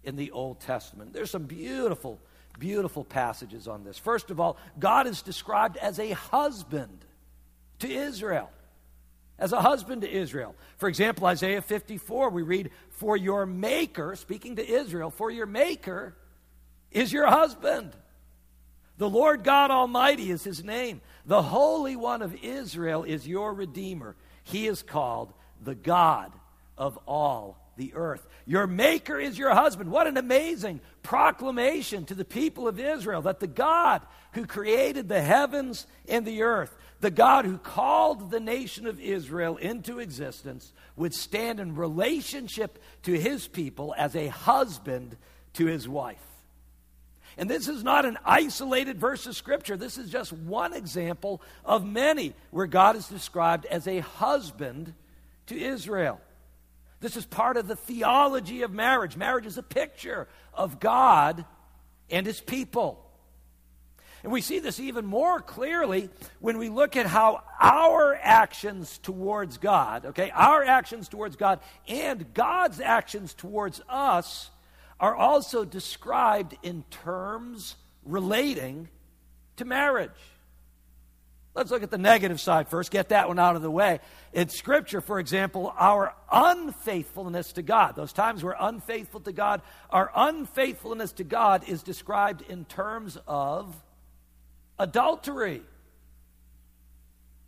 in 0.02 0.16
the 0.16 0.32
Old 0.32 0.62
Testament. 0.62 1.12
There's 1.12 1.30
some 1.30 1.44
beautiful, 1.44 2.22
beautiful 2.58 3.04
passages 3.04 3.68
on 3.68 3.84
this. 3.84 3.98
First 3.98 4.32
of 4.32 4.40
all, 4.40 4.56
God 4.80 5.08
is 5.08 5.22
described 5.22 5.76
as 5.76 6.00
a 6.00 6.12
husband 6.12 7.04
to 7.80 7.92
Israel. 7.92 8.50
As 9.38 9.52
a 9.52 9.60
husband 9.60 10.04
to 10.04 10.10
Israel. 10.10 10.56
For 10.78 10.88
example, 10.88 11.26
Isaiah 11.26 11.62
54, 11.62 12.30
we 12.30 12.44
read, 12.44 12.72
For 12.92 13.18
your 13.18 13.46
maker, 13.46 14.16
speaking 14.16 14.56
to 14.56 14.66
Israel, 14.66 15.12
for 15.12 15.30
your 15.30 15.48
maker 15.48 16.16
is 16.92 17.12
your 17.12 17.28
husband. 17.28 17.94
The 19.00 19.10
Lord 19.10 19.46
God 19.46 19.72
Almighty 19.72 20.30
is 20.30 20.44
his 20.44 20.62
name. 20.62 21.00
The 21.26 21.42
Holy 21.42 21.96
One 21.96 22.22
of 22.22 22.36
Israel 22.44 23.06
is 23.06 23.26
your 23.26 23.54
Redeemer. 23.54 24.18
He 24.44 24.68
is 24.68 24.84
called 24.84 25.34
the 25.64 25.74
God 25.74 26.34
of 26.78 27.00
all 27.08 27.58
the 27.78 27.94
earth. 27.96 28.28
Your 28.46 28.68
Maker 28.68 29.18
is 29.18 29.38
your 29.38 29.54
husband. 29.56 29.90
What 29.90 30.08
an 30.08 30.18
amazing 30.18 30.82
proclamation 31.02 32.06
to 32.08 32.14
the 32.14 32.26
people 32.26 32.68
of 32.68 32.78
Israel 32.78 33.22
that 33.22 33.40
the 33.40 33.48
God 33.48 34.02
who 34.34 34.46
created 34.46 35.08
the 35.08 35.22
heavens 35.22 35.88
and 36.10 36.26
the 36.26 36.42
earth, 36.42 36.76
the 37.00 37.10
God 37.10 37.46
who 37.46 37.58
called 37.58 38.32
the 38.32 38.42
nation 38.42 38.86
of 38.86 39.00
Israel 39.00 39.56
into 39.56 40.00
existence, 40.00 40.74
would 40.98 41.14
stand 41.14 41.62
in 41.62 41.74
relationship 41.74 42.84
to 43.04 43.18
his 43.18 43.48
people 43.48 43.96
as 43.98 44.14
a 44.14 44.28
husband 44.28 45.16
to 45.54 45.68
his 45.68 45.88
wife. 45.88 46.29
And 47.40 47.50
this 47.50 47.70
is 47.70 47.86
not 47.86 48.04
an 48.04 48.18
isolated 48.26 49.00
verse 49.00 49.26
of 49.26 49.34
Scripture. 49.34 49.78
This 49.78 49.98
is 49.98 50.12
just 50.12 50.34
one 50.34 50.74
example 50.74 51.42
of 51.64 51.86
many 51.86 52.34
where 52.52 52.68
God 52.68 52.98
is 52.98 53.08
described 53.08 53.66
as 53.68 53.88
a 53.88 54.00
husband 54.00 54.94
to 55.48 55.58
Israel. 55.58 56.20
This 57.00 57.16
is 57.16 57.26
part 57.26 57.56
of 57.56 57.70
the 57.70 57.78
theology 57.78 58.64
of 58.64 58.72
marriage. 58.72 59.16
Marriage 59.16 59.46
is 59.46 59.58
a 59.58 59.64
picture 59.64 60.28
of 60.54 60.82
God 60.82 61.46
and 62.10 62.28
his 62.28 62.42
people. 62.42 63.10
And 64.22 64.34
we 64.34 64.42
see 64.42 64.60
this 64.60 64.78
even 64.78 65.06
more 65.06 65.40
clearly 65.40 66.10
when 66.42 66.58
we 66.58 66.68
look 66.68 66.98
at 66.98 67.06
how 67.06 67.44
our 67.58 68.20
actions 68.22 68.98
towards 68.98 69.60
God, 69.60 70.08
okay, 70.08 70.30
our 70.32 70.62
actions 70.66 71.08
towards 71.08 71.38
God 71.38 71.62
and 71.88 72.34
God's 72.34 72.82
actions 72.82 73.34
towards 73.34 73.80
us 73.88 74.52
are 75.00 75.16
also 75.16 75.66
described 75.66 76.58
in 76.64 76.84
terms 76.90 77.76
relating 78.04 78.90
to 79.58 79.66
marriage. 79.66 80.12
Let's 81.56 81.72
look 81.72 81.84
at 81.84 81.92
the 81.92 81.98
negative 81.98 82.40
side 82.40 82.70
first, 82.70 82.92
get 82.92 83.10
that 83.10 83.28
one 83.28 83.40
out 83.40 83.56
of 83.56 83.62
the 83.62 83.72
way. 83.72 84.00
In 84.34 84.50
Scripture, 84.50 85.02
for 85.02 85.20
example, 85.20 85.74
our 85.78 86.14
unfaithfulness 86.32 87.54
to 87.54 87.62
God, 87.62 87.96
those 87.96 88.14
times 88.14 88.44
we're 88.44 88.56
unfaithful 88.60 89.20
to 89.22 89.32
God, 89.32 89.62
our 89.90 90.12
unfaithfulness 90.16 91.12
to 91.14 91.24
God 91.24 91.68
is 91.68 91.84
described 91.84 92.44
in 92.48 92.66
terms 92.66 93.18
of 93.28 93.76
adultery. 94.78 95.62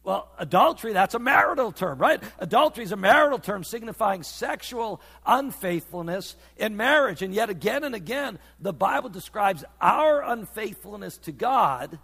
Well, 0.03 0.31
adultery, 0.39 0.93
that's 0.93 1.13
a 1.13 1.19
marital 1.19 1.71
term, 1.71 1.99
right? 1.99 2.21
Adultery 2.39 2.83
is 2.83 2.91
a 2.91 2.97
marital 2.97 3.37
term 3.37 3.63
signifying 3.63 4.23
sexual 4.23 4.99
unfaithfulness 5.25 6.35
in 6.57 6.75
marriage. 6.75 7.21
And 7.21 7.33
yet, 7.33 7.51
again 7.51 7.83
and 7.83 7.93
again, 7.93 8.39
the 8.59 8.73
Bible 8.73 9.09
describes 9.09 9.63
our 9.79 10.23
unfaithfulness 10.23 11.19
to 11.19 11.31
God 11.31 11.99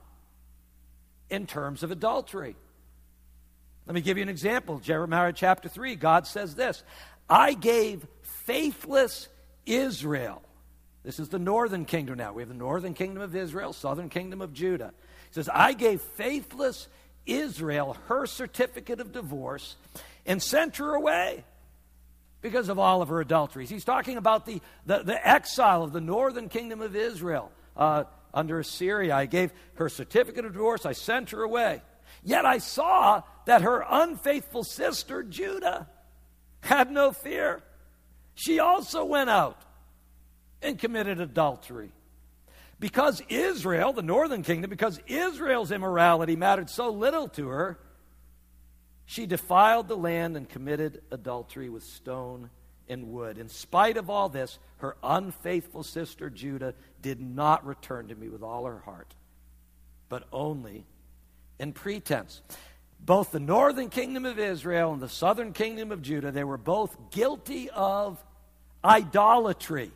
in 1.30 1.48
terms 1.48 1.82
of 1.82 1.90
adultery. 1.90 2.56
Let 3.88 3.96
me 3.96 4.02
give 4.02 4.18
you 4.18 4.24
an 4.24 4.30
example. 4.30 4.80
Jeremiah 4.80 5.34
chapter 5.34 5.68
3, 5.68 5.96
God 5.96 6.28
says 6.28 6.54
this 6.54 6.84
I 7.28 7.54
gave 7.54 8.06
faithless 8.22 9.28
Israel. 9.66 10.44
This 11.04 11.20
is 11.20 11.30
the 11.30 11.40
northern 11.40 11.86
kingdom 11.86 12.18
now. 12.18 12.34
We 12.34 12.42
have 12.42 12.50
the 12.50 12.56
northern 12.56 12.94
kingdom 12.94 13.24
of 13.24 13.36
Israel, 13.36 13.74
southern 13.74 14.10
kingdom 14.10 14.42
of 14.42 14.54
Judah. 14.54 14.94
He 15.30 15.34
says, 15.34 15.50
I 15.52 15.74
gave 15.74 16.02
faithless 16.02 16.88
Israel 17.28 17.98
her 18.08 18.26
certificate 18.26 19.00
of 19.00 19.12
divorce 19.12 19.76
and 20.26 20.42
sent 20.42 20.78
her 20.78 20.94
away 20.96 21.44
because 22.42 22.70
of 22.70 22.80
all 22.80 23.02
of 23.02 23.10
her 23.10 23.22
adulteries. 23.22 23.70
He's 23.70 23.86
talking 23.86 24.18
about 24.18 24.46
the, 24.46 24.62
the, 24.86 25.00
the 25.00 25.28
exile 25.28 25.84
of 25.84 25.94
the 25.94 26.02
northern 26.02 26.50
kingdom 26.50 26.82
of 26.82 26.96
Israel 26.96 27.52
uh, 27.76 28.06
under 28.34 28.60
Assyria. 28.60 29.16
I 29.16 29.26
gave 29.26 29.52
her 29.76 29.90
certificate 29.90 30.46
of 30.46 30.54
divorce, 30.54 30.86
I 30.86 30.94
sent 30.94 31.32
her 31.32 31.44
away. 31.44 31.82
Yet 32.24 32.46
I 32.46 32.58
saw 32.58 33.24
that 33.46 33.62
her 33.62 33.86
unfaithful 33.88 34.64
sister, 34.64 35.24
Judah, 35.24 35.88
had 36.62 36.92
no 36.92 37.12
fear. 37.12 37.62
She 38.36 38.60
also 38.60 39.06
went 39.06 39.30
out 39.30 39.62
and 40.62 40.78
committed 40.78 41.20
adultery. 41.20 41.92
Because 42.80 43.22
Israel, 43.28 43.94
the 43.94 44.04
northern 44.04 44.44
kingdom, 44.44 44.70
because 44.70 45.00
Israel's 45.08 45.72
immorality 45.72 46.36
mattered 46.36 46.70
so 46.70 46.90
little 46.90 47.28
to 47.30 47.48
her, 47.48 47.80
she 49.06 49.26
defiled 49.26 49.88
the 49.88 49.98
land 49.98 50.38
and 50.38 50.48
committed 50.48 51.02
adultery 51.12 51.70
with 51.70 51.84
stone 51.84 52.50
and 52.88 53.12
wood. 53.12 53.38
In 53.38 53.50
spite 53.50 53.98
of 53.98 54.10
all 54.10 54.30
this, 54.30 54.60
her 54.78 54.96
unfaithful 55.02 55.84
sister 55.84 56.30
Judah 56.30 56.76
did 57.02 57.20
not 57.20 57.66
return 57.66 58.10
to 58.10 58.16
me 58.16 58.30
with 58.30 58.44
all 58.44 58.66
her 58.66 58.80
heart, 58.80 59.16
but 60.10 60.28
only 60.32 60.86
in 61.60 61.74
pretense. 61.74 62.42
Both 63.00 63.32
the 63.32 63.40
northern 63.40 63.90
kingdom 63.90 64.26
of 64.26 64.40
Israel 64.40 64.92
and 64.94 65.02
the 65.02 65.10
southern 65.10 65.54
kingdom 65.54 65.92
of 65.92 66.02
Judah, 66.02 66.32
they 66.32 66.44
were 66.44 66.58
both 66.58 66.96
guilty 67.12 67.70
of 67.70 68.24
idolatry 68.84 69.92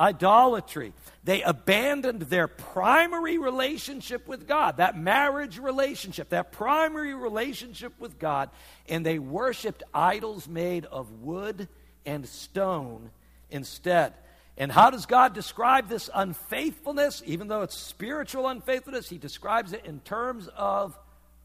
idolatry. 0.00 0.92
They 1.24 1.42
abandoned 1.42 2.22
their 2.22 2.48
primary 2.48 3.38
relationship 3.38 4.26
with 4.28 4.46
God, 4.46 4.78
that 4.78 4.98
marriage 4.98 5.58
relationship, 5.58 6.30
that 6.30 6.52
primary 6.52 7.14
relationship 7.14 7.92
with 7.98 8.18
God, 8.18 8.50
and 8.88 9.04
they 9.04 9.18
worshiped 9.18 9.82
idols 9.92 10.48
made 10.48 10.84
of 10.86 11.10
wood 11.20 11.68
and 12.06 12.26
stone 12.26 13.10
instead. 13.50 14.14
And 14.56 14.72
how 14.72 14.90
does 14.90 15.06
God 15.06 15.34
describe 15.34 15.88
this 15.88 16.10
unfaithfulness? 16.12 17.22
Even 17.26 17.48
though 17.48 17.62
it's 17.62 17.76
spiritual 17.76 18.48
unfaithfulness, 18.48 19.08
He 19.08 19.18
describes 19.18 19.72
it 19.72 19.84
in 19.84 20.00
terms 20.00 20.48
of 20.56 20.98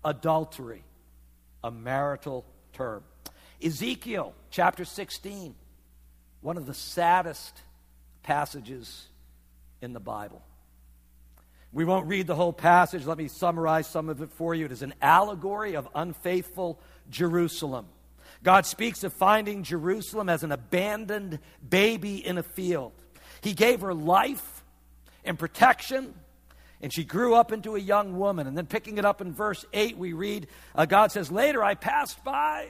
adultery, 0.04 0.84
a 1.64 1.72
marital 1.72 2.46
term. 2.74 3.04
Ezekiel 3.64 4.34
chapter 4.50 4.84
16, 4.84 5.56
one 6.42 6.58
of 6.58 6.66
the 6.66 6.74
saddest 6.74 7.62
passages 8.24 9.08
in 9.82 9.94
the 9.94 10.00
Bible. 10.00 10.42
We 11.72 11.86
won't 11.86 12.08
read 12.08 12.28
the 12.28 12.36
whole 12.36 12.54
passage. 12.54 13.06
Let 13.06 13.18
me 13.18 13.28
summarize 13.28 13.88
some 13.88 14.08
of 14.08 14.22
it 14.22 14.32
for 14.32 14.54
you. 14.54 14.66
It 14.66 14.72
is 14.72 14.84
an 14.84 14.94
allegory 15.02 15.76
of 15.76 15.88
unfaithful 15.96 16.80
Jerusalem. 17.10 17.88
God 18.44 18.66
speaks 18.66 19.04
of 19.04 19.14
finding 19.14 19.64
Jerusalem 19.64 20.30
as 20.30 20.44
an 20.44 20.52
abandoned 20.52 21.40
baby 21.68 22.26
in 22.26 22.38
a 22.38 22.44
field. 22.44 22.94
He 23.42 23.54
gave 23.54 23.82
her 23.82 23.94
life 23.94 24.64
and 25.26 25.40
protection, 25.40 26.14
and 26.82 26.94
she 26.94 27.04
grew 27.04 27.34
up 27.36 27.52
into 27.52 27.76
a 27.76 27.80
young 27.80 28.18
woman. 28.18 28.46
And 28.46 28.58
then, 28.58 28.68
picking 28.68 28.98
it 28.98 29.06
up 29.06 29.22
in 29.22 29.34
verse 29.34 29.66
8, 29.74 29.98
we 29.98 30.14
read 30.14 30.48
uh, 30.76 30.86
God 30.86 31.12
says, 31.12 31.32
Later 31.32 31.64
I 31.64 31.76
passed 31.76 32.24
by, 32.24 32.68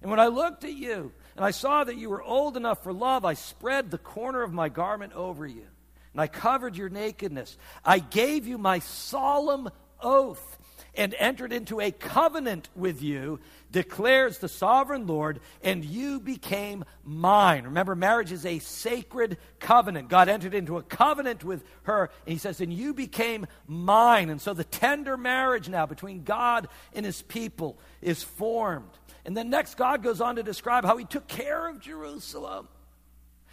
and 0.00 0.10
when 0.10 0.20
I 0.20 0.28
looked 0.28 0.64
at 0.64 0.72
you, 0.72 1.12
and 1.36 1.44
I 1.44 1.50
saw 1.50 1.84
that 1.84 1.96
you 1.96 2.10
were 2.10 2.22
old 2.22 2.56
enough 2.56 2.82
for 2.82 2.92
love. 2.92 3.24
I 3.24 3.34
spread 3.34 3.90
the 3.90 3.98
corner 3.98 4.42
of 4.42 4.52
my 4.52 4.68
garment 4.68 5.12
over 5.14 5.46
you, 5.46 5.66
and 6.12 6.20
I 6.20 6.26
covered 6.26 6.76
your 6.76 6.88
nakedness. 6.88 7.56
I 7.84 7.98
gave 7.98 8.46
you 8.46 8.58
my 8.58 8.78
solemn 8.78 9.70
oath 10.00 10.58
and 10.96 11.14
entered 11.18 11.52
into 11.52 11.80
a 11.80 11.90
covenant 11.90 12.68
with 12.76 13.02
you, 13.02 13.40
declares 13.72 14.38
the 14.38 14.48
sovereign 14.48 15.06
Lord, 15.06 15.40
and 15.62 15.84
you 15.84 16.20
became 16.20 16.84
mine. 17.02 17.64
Remember, 17.64 17.96
marriage 17.96 18.30
is 18.30 18.46
a 18.46 18.60
sacred 18.60 19.38
covenant. 19.58 20.08
God 20.08 20.28
entered 20.28 20.54
into 20.54 20.78
a 20.78 20.82
covenant 20.82 21.42
with 21.42 21.64
her, 21.82 22.10
and 22.24 22.32
he 22.32 22.38
says, 22.38 22.60
and 22.60 22.72
you 22.72 22.94
became 22.94 23.46
mine. 23.66 24.30
And 24.30 24.40
so 24.40 24.54
the 24.54 24.62
tender 24.62 25.16
marriage 25.16 25.68
now 25.68 25.86
between 25.86 26.22
God 26.22 26.68
and 26.92 27.04
his 27.04 27.22
people 27.22 27.76
is 28.00 28.22
formed. 28.22 28.90
And 29.24 29.36
then 29.36 29.50
next, 29.50 29.76
God 29.76 30.02
goes 30.02 30.20
on 30.20 30.36
to 30.36 30.42
describe 30.42 30.84
how 30.84 30.96
he 30.96 31.04
took 31.04 31.26
care 31.26 31.68
of 31.68 31.80
Jerusalem 31.80 32.68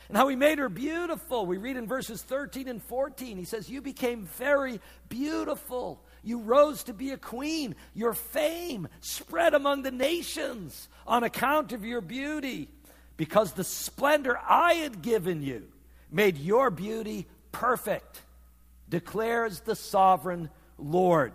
and 0.09 0.17
how 0.17 0.27
he 0.27 0.35
made 0.35 0.59
her 0.59 0.67
beautiful. 0.67 1.45
We 1.45 1.57
read 1.57 1.77
in 1.77 1.87
verses 1.87 2.21
13 2.21 2.67
and 2.67 2.83
14, 2.83 3.37
he 3.37 3.45
says, 3.45 3.69
You 3.69 3.81
became 3.81 4.25
very 4.37 4.81
beautiful. 5.07 6.03
You 6.21 6.39
rose 6.39 6.83
to 6.83 6.93
be 6.93 7.11
a 7.11 7.17
queen. 7.17 7.75
Your 7.93 8.13
fame 8.13 8.89
spread 8.99 9.53
among 9.53 9.83
the 9.83 9.91
nations 9.91 10.89
on 11.07 11.23
account 11.23 11.71
of 11.71 11.85
your 11.85 12.01
beauty, 12.01 12.67
because 13.15 13.53
the 13.53 13.63
splendor 13.63 14.37
I 14.37 14.73
had 14.73 15.01
given 15.01 15.41
you 15.41 15.63
made 16.11 16.37
your 16.37 16.69
beauty 16.69 17.25
perfect, 17.53 18.21
declares 18.89 19.61
the 19.61 19.75
sovereign 19.75 20.49
Lord. 20.77 21.31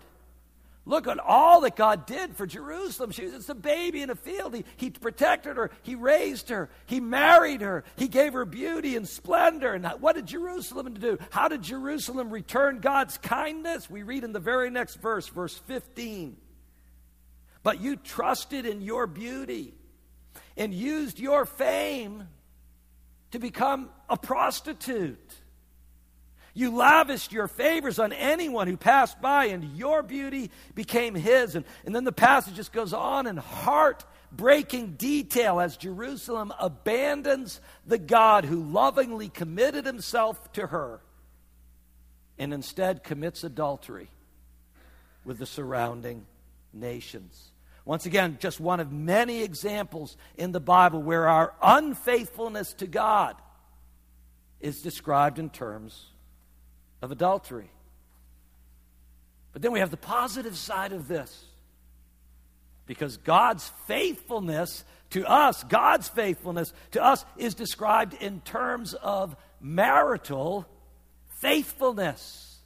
Look 0.87 1.05
at 1.05 1.19
all 1.19 1.59
that 1.61 1.75
God 1.75 2.05
did 2.05 2.37
for 2.37 2.47
Jerusalem. 2.47 3.11
She 3.11 3.25
was 3.25 3.33
just 3.33 3.49
a 3.49 3.55
baby 3.55 4.01
in 4.01 4.09
a 4.09 4.15
field. 4.15 4.55
He, 4.55 4.63
he 4.77 4.89
protected 4.89 5.57
her. 5.57 5.69
He 5.83 5.95
raised 5.95 6.47
her. 6.47 6.69
He 6.85 7.01
married 7.01 7.59
her. 7.59 7.83
He 7.97 8.07
gave 8.07 8.31
her 8.31 8.45
beauty 8.45 8.95
and 8.95 9.05
splendor. 9.05 9.73
And 9.73 9.85
what 9.99 10.15
did 10.15 10.27
Jerusalem 10.27 10.93
do? 10.93 11.17
How 11.29 11.49
did 11.49 11.61
Jerusalem 11.61 12.29
return 12.29 12.79
God's 12.79 13.17
kindness? 13.17 13.89
We 13.89 14.03
read 14.03 14.23
in 14.23 14.31
the 14.31 14.39
very 14.39 14.69
next 14.69 14.95
verse, 14.95 15.27
verse 15.27 15.57
15. 15.67 16.37
But 17.63 17.81
you 17.81 17.97
trusted 17.97 18.65
in 18.65 18.81
your 18.81 19.07
beauty 19.07 19.73
and 20.55 20.73
used 20.73 21.19
your 21.19 21.43
fame 21.43 22.29
to 23.31 23.39
become 23.39 23.89
a 24.09 24.15
prostitute. 24.15 25.35
You 26.57 26.75
lavished 26.75 27.31
your 27.31 27.47
favors 27.47 27.99
on 27.99 28.11
anyone 28.11 28.65
who 28.67 28.77
passed 28.77 29.21
by, 29.21 29.45
and 29.45 29.77
your 29.77 30.01
beauty 30.01 30.49
became 30.73 31.13
his. 31.13 31.55
And, 31.55 31.63
and 31.85 31.93
then 31.93 32.03
the 32.03 32.11
passage 32.11 32.55
just 32.55 32.73
goes 32.73 32.93
on 32.93 33.27
in 33.27 33.37
heart-breaking 33.37 34.93
detail 34.93 35.59
as 35.59 35.77
Jerusalem 35.77 36.51
abandons 36.59 37.61
the 37.85 37.99
God 37.99 38.43
who 38.43 38.63
lovingly 38.63 39.29
committed 39.29 39.85
himself 39.85 40.51
to 40.53 40.65
her 40.65 40.99
and 42.39 42.51
instead 42.51 43.03
commits 43.03 43.43
adultery 43.43 44.09
with 45.25 45.37
the 45.37 45.45
surrounding 45.45 46.25
nations. 46.73 47.51
Once 47.85 48.07
again, 48.07 48.39
just 48.39 48.59
one 48.59 48.79
of 48.79 48.91
many 48.91 49.43
examples 49.43 50.17
in 50.37 50.53
the 50.53 50.59
Bible 50.59 51.03
where 51.03 51.27
our 51.27 51.53
unfaithfulness 51.61 52.73
to 52.73 52.87
God 52.87 53.35
is 54.59 54.81
described 54.81 55.37
in 55.37 55.51
terms 55.51 56.07
of 57.01 57.11
adultery. 57.11 57.69
But 59.53 59.61
then 59.61 59.71
we 59.71 59.79
have 59.79 59.91
the 59.91 59.97
positive 59.97 60.55
side 60.55 60.93
of 60.93 61.07
this. 61.07 61.45
Because 62.85 63.17
God's 63.17 63.71
faithfulness 63.85 64.83
to 65.09 65.25
us, 65.25 65.63
God's 65.63 66.07
faithfulness 66.07 66.71
to 66.91 67.03
us, 67.03 67.25
is 67.37 67.53
described 67.53 68.13
in 68.13 68.41
terms 68.41 68.93
of 68.93 69.35
marital 69.59 70.67
faithfulness. 71.41 72.59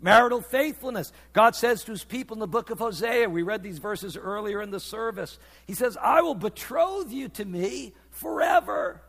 Marital 0.00 0.42
faithfulness. 0.42 1.12
God 1.32 1.56
says 1.56 1.82
to 1.84 1.90
his 1.90 2.04
people 2.04 2.36
in 2.36 2.40
the 2.40 2.46
book 2.46 2.70
of 2.70 2.78
Hosea, 2.78 3.28
we 3.28 3.42
read 3.42 3.64
these 3.64 3.78
verses 3.78 4.16
earlier 4.16 4.62
in 4.62 4.70
the 4.70 4.78
service. 4.78 5.38
He 5.66 5.74
says, 5.74 5.96
I 6.00 6.22
will 6.22 6.36
betroth 6.36 7.10
you 7.10 7.28
to 7.30 7.44
me 7.44 7.94
forever. 8.10 9.02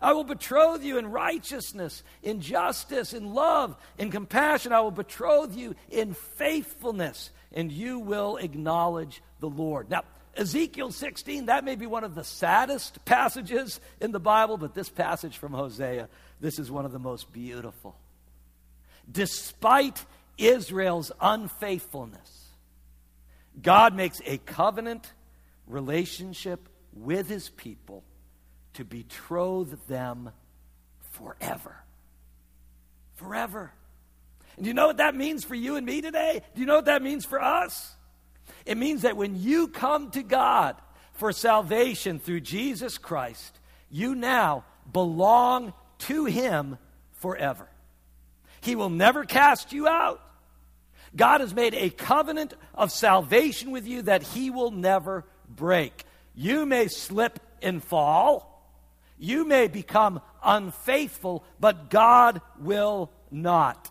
I 0.00 0.12
will 0.12 0.24
betroth 0.24 0.84
you 0.84 0.98
in 0.98 1.10
righteousness, 1.10 2.02
in 2.22 2.40
justice, 2.40 3.12
in 3.12 3.34
love, 3.34 3.76
in 3.98 4.10
compassion. 4.10 4.72
I 4.72 4.80
will 4.80 4.90
betroth 4.90 5.56
you 5.56 5.74
in 5.90 6.14
faithfulness, 6.14 7.30
and 7.52 7.72
you 7.72 7.98
will 7.98 8.36
acknowledge 8.36 9.22
the 9.40 9.48
Lord. 9.48 9.90
Now, 9.90 10.04
Ezekiel 10.36 10.92
16, 10.92 11.46
that 11.46 11.64
may 11.64 11.74
be 11.74 11.86
one 11.86 12.04
of 12.04 12.14
the 12.14 12.22
saddest 12.22 13.04
passages 13.04 13.80
in 14.00 14.12
the 14.12 14.20
Bible, 14.20 14.56
but 14.56 14.74
this 14.74 14.88
passage 14.88 15.36
from 15.36 15.52
Hosea, 15.52 16.08
this 16.40 16.60
is 16.60 16.70
one 16.70 16.84
of 16.84 16.92
the 16.92 17.00
most 17.00 17.32
beautiful. 17.32 17.96
Despite 19.10 20.04
Israel's 20.36 21.10
unfaithfulness, 21.20 22.50
God 23.60 23.94
makes 23.94 24.20
a 24.24 24.38
covenant 24.38 25.12
relationship 25.66 26.68
with 26.92 27.28
his 27.28 27.48
people 27.48 28.04
to 28.78 28.84
betroth 28.84 29.88
them 29.88 30.30
forever. 31.10 31.76
Forever. 33.16 33.72
And 34.54 34.64
do 34.64 34.68
you 34.68 34.74
know 34.74 34.86
what 34.86 34.98
that 34.98 35.16
means 35.16 35.42
for 35.42 35.56
you 35.56 35.74
and 35.74 35.84
me 35.84 36.00
today? 36.00 36.42
Do 36.54 36.60
you 36.60 36.66
know 36.66 36.76
what 36.76 36.84
that 36.84 37.02
means 37.02 37.24
for 37.24 37.42
us? 37.42 37.96
It 38.64 38.78
means 38.78 39.02
that 39.02 39.16
when 39.16 39.34
you 39.34 39.66
come 39.66 40.12
to 40.12 40.22
God 40.22 40.76
for 41.14 41.32
salvation 41.32 42.20
through 42.20 42.42
Jesus 42.42 42.98
Christ, 42.98 43.58
you 43.90 44.14
now 44.14 44.64
belong 44.92 45.72
to 46.06 46.26
Him 46.26 46.78
forever. 47.14 47.68
He 48.60 48.76
will 48.76 48.90
never 48.90 49.24
cast 49.24 49.72
you 49.72 49.88
out. 49.88 50.22
God 51.16 51.40
has 51.40 51.52
made 51.52 51.74
a 51.74 51.90
covenant 51.90 52.54
of 52.74 52.92
salvation 52.92 53.72
with 53.72 53.88
you 53.88 54.02
that 54.02 54.22
He 54.22 54.50
will 54.50 54.70
never 54.70 55.24
break. 55.48 56.04
You 56.36 56.64
may 56.64 56.86
slip 56.86 57.40
and 57.60 57.82
fall. 57.82 58.47
You 59.18 59.44
may 59.44 59.68
become 59.68 60.20
unfaithful, 60.42 61.44
but 61.58 61.90
God 61.90 62.40
will 62.58 63.10
not. 63.30 63.90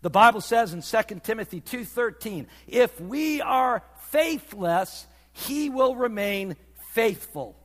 The 0.00 0.10
Bible 0.10 0.40
says 0.40 0.72
in 0.72 0.82
2 0.82 1.22
Timothy 1.22 1.60
2:13, 1.60 2.46
if 2.66 3.00
we 3.00 3.40
are 3.40 3.82
faithless, 4.10 5.06
he 5.32 5.70
will 5.70 5.96
remain 5.96 6.56
faithful, 6.92 7.56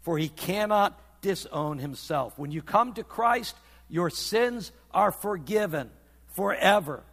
for 0.00 0.16
he 0.16 0.28
cannot 0.28 0.98
disown 1.20 1.78
himself. 1.78 2.38
When 2.38 2.50
you 2.50 2.62
come 2.62 2.94
to 2.94 3.04
Christ, 3.04 3.56
your 3.88 4.10
sins 4.10 4.72
are 4.92 5.12
forgiven 5.12 5.90
forever, 6.28 7.04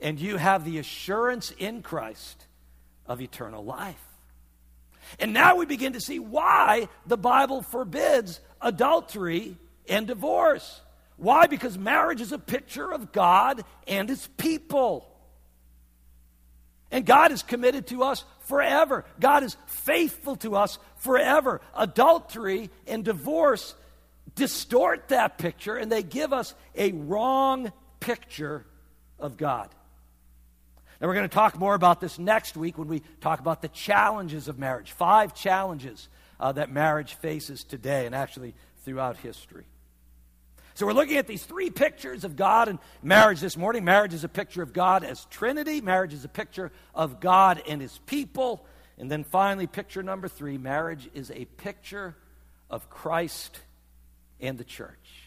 and 0.00 0.18
you 0.18 0.36
have 0.36 0.64
the 0.64 0.78
assurance 0.78 1.50
in 1.58 1.82
Christ 1.82 2.46
of 3.06 3.20
eternal 3.20 3.64
life. 3.64 4.02
And 5.18 5.32
now 5.32 5.56
we 5.56 5.66
begin 5.66 5.92
to 5.94 6.00
see 6.00 6.18
why 6.18 6.88
the 7.06 7.16
Bible 7.16 7.62
forbids 7.62 8.40
adultery 8.60 9.56
and 9.88 10.06
divorce. 10.06 10.80
Why? 11.16 11.46
Because 11.46 11.78
marriage 11.78 12.20
is 12.20 12.32
a 12.32 12.38
picture 12.38 12.92
of 12.92 13.12
God 13.12 13.64
and 13.86 14.08
his 14.08 14.26
people. 14.36 15.08
And 16.90 17.06
God 17.06 17.32
is 17.32 17.42
committed 17.42 17.86
to 17.88 18.02
us 18.02 18.24
forever. 18.40 19.04
God 19.18 19.42
is 19.42 19.56
faithful 19.66 20.36
to 20.36 20.56
us 20.56 20.78
forever. 20.96 21.60
Adultery 21.74 22.70
and 22.86 23.04
divorce 23.04 23.74
distort 24.34 25.08
that 25.08 25.38
picture 25.38 25.76
and 25.76 25.92
they 25.92 26.02
give 26.02 26.32
us 26.32 26.54
a 26.74 26.92
wrong 26.92 27.72
picture 28.00 28.64
of 29.18 29.36
God. 29.36 29.68
Now, 31.02 31.08
we're 31.08 31.14
going 31.14 31.28
to 31.28 31.34
talk 31.34 31.58
more 31.58 31.74
about 31.74 32.00
this 32.00 32.16
next 32.16 32.56
week 32.56 32.78
when 32.78 32.86
we 32.86 33.02
talk 33.20 33.40
about 33.40 33.60
the 33.60 33.66
challenges 33.66 34.46
of 34.46 34.56
marriage. 34.56 34.92
Five 34.92 35.34
challenges 35.34 36.08
uh, 36.38 36.52
that 36.52 36.70
marriage 36.70 37.14
faces 37.14 37.64
today 37.64 38.06
and 38.06 38.14
actually 38.14 38.54
throughout 38.84 39.16
history. 39.16 39.64
So, 40.74 40.86
we're 40.86 40.92
looking 40.92 41.16
at 41.16 41.26
these 41.26 41.44
three 41.44 41.70
pictures 41.70 42.22
of 42.22 42.36
God 42.36 42.68
and 42.68 42.78
marriage 43.02 43.40
this 43.40 43.56
morning. 43.56 43.84
Marriage 43.84 44.14
is 44.14 44.22
a 44.22 44.28
picture 44.28 44.62
of 44.62 44.72
God 44.72 45.02
as 45.02 45.24
Trinity, 45.24 45.80
marriage 45.80 46.14
is 46.14 46.24
a 46.24 46.28
picture 46.28 46.70
of 46.94 47.18
God 47.18 47.60
and 47.66 47.82
His 47.82 47.98
people. 48.06 48.64
And 48.96 49.10
then 49.10 49.24
finally, 49.24 49.66
picture 49.66 50.04
number 50.04 50.28
three 50.28 50.56
marriage 50.56 51.10
is 51.14 51.32
a 51.32 51.46
picture 51.46 52.14
of 52.70 52.88
Christ 52.88 53.58
and 54.38 54.56
the 54.56 54.64
church. 54.64 55.24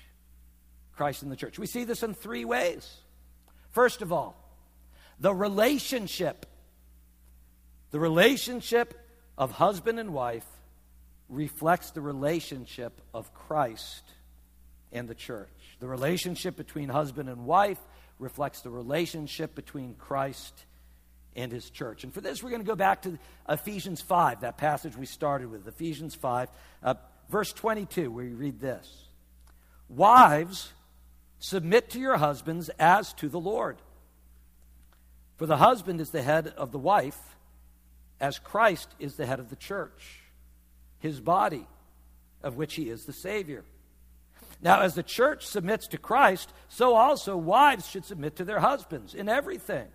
Christ 0.96 1.22
and 1.22 1.30
the 1.30 1.36
church. 1.36 1.60
We 1.60 1.68
see 1.68 1.84
this 1.84 2.02
in 2.02 2.14
three 2.14 2.46
ways. 2.46 2.96
First 3.72 4.02
of 4.02 4.14
all, 4.14 4.45
the 5.20 5.34
relationship, 5.34 6.46
the 7.92 8.00
relationship 8.00 8.94
of 9.38 9.52
husband 9.52 10.00
and 10.00 10.14
wife 10.14 10.46
reflects 11.30 11.92
the 11.92 12.02
relationship 12.02 13.02
of 13.14 13.34
Christ 13.34 14.04
and 14.92 15.08
the 15.08 15.16
church. 15.16 15.50
The 15.80 15.88
relationship 15.88 16.56
between 16.56 16.90
husband 16.90 17.30
and 17.30 17.46
wife 17.46 17.80
reflects 18.20 18.62
the 18.62 18.70
relationship 18.70 19.56
between 19.56 19.96
Christ 19.96 20.54
and 21.36 21.52
his 21.52 21.70
church. 21.70 22.04
And 22.04 22.14
for 22.14 22.22
this, 22.22 22.42
we're 22.42 22.52
going 22.52 22.62
to 22.62 22.68
go 22.68 22.76
back 22.76 23.02
to 23.02 23.18
Ephesians 23.50 24.02
5, 24.02 24.42
that 24.42 24.58
passage 24.58 24.96
we 24.96 25.06
started 25.06 25.52
with, 25.52 25.68
Ephesians 25.68 26.16
5, 26.16 26.50
uh, 26.84 26.94
verse 27.30 27.52
22, 27.52 28.10
where 28.10 28.24
you 28.24 28.36
read 28.36 28.60
this 28.60 28.90
Wives, 29.90 30.72
submit 31.40 31.90
to 31.92 32.00
your 32.00 32.18
husbands 32.18 32.70
as 32.80 33.14
to 33.14 33.28
the 33.28 33.40
Lord. 33.40 33.78
For 35.38 35.46
the 35.46 35.58
husband 35.58 36.00
is 36.00 36.12
the 36.12 36.22
head 36.22 36.54
of 36.58 36.72
the 36.72 36.80
wife, 36.80 37.20
as 38.20 38.40
Christ 38.40 38.90
is 39.00 39.16
the 39.16 39.26
head 39.26 39.40
of 39.40 39.50
the 39.50 39.56
church, 39.56 40.22
his 41.00 41.20
body, 41.20 41.68
of 42.42 42.56
which 42.56 42.76
he 42.76 42.90
is 42.90 43.06
the 43.06 43.14
Savior. 43.14 43.64
Now, 44.62 44.82
as 44.82 44.96
the 44.96 45.04
church 45.04 45.46
submits 45.46 45.88
to 45.88 45.98
Christ, 45.98 46.54
so 46.70 46.96
also 46.96 47.36
wives 47.36 47.88
should 47.88 48.06
submit 48.06 48.38
to 48.38 48.46
their 48.46 48.60
husbands 48.60 49.14
in 49.14 49.28
everything. 49.28 49.88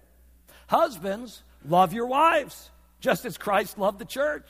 Husbands, 0.67 1.43
love 1.67 1.93
your 1.93 2.07
wives, 2.07 2.71
just 3.01 3.25
as 3.25 3.39
Christ 3.39 3.79
loved 3.79 3.99
the 3.99 4.05
church 4.05 4.49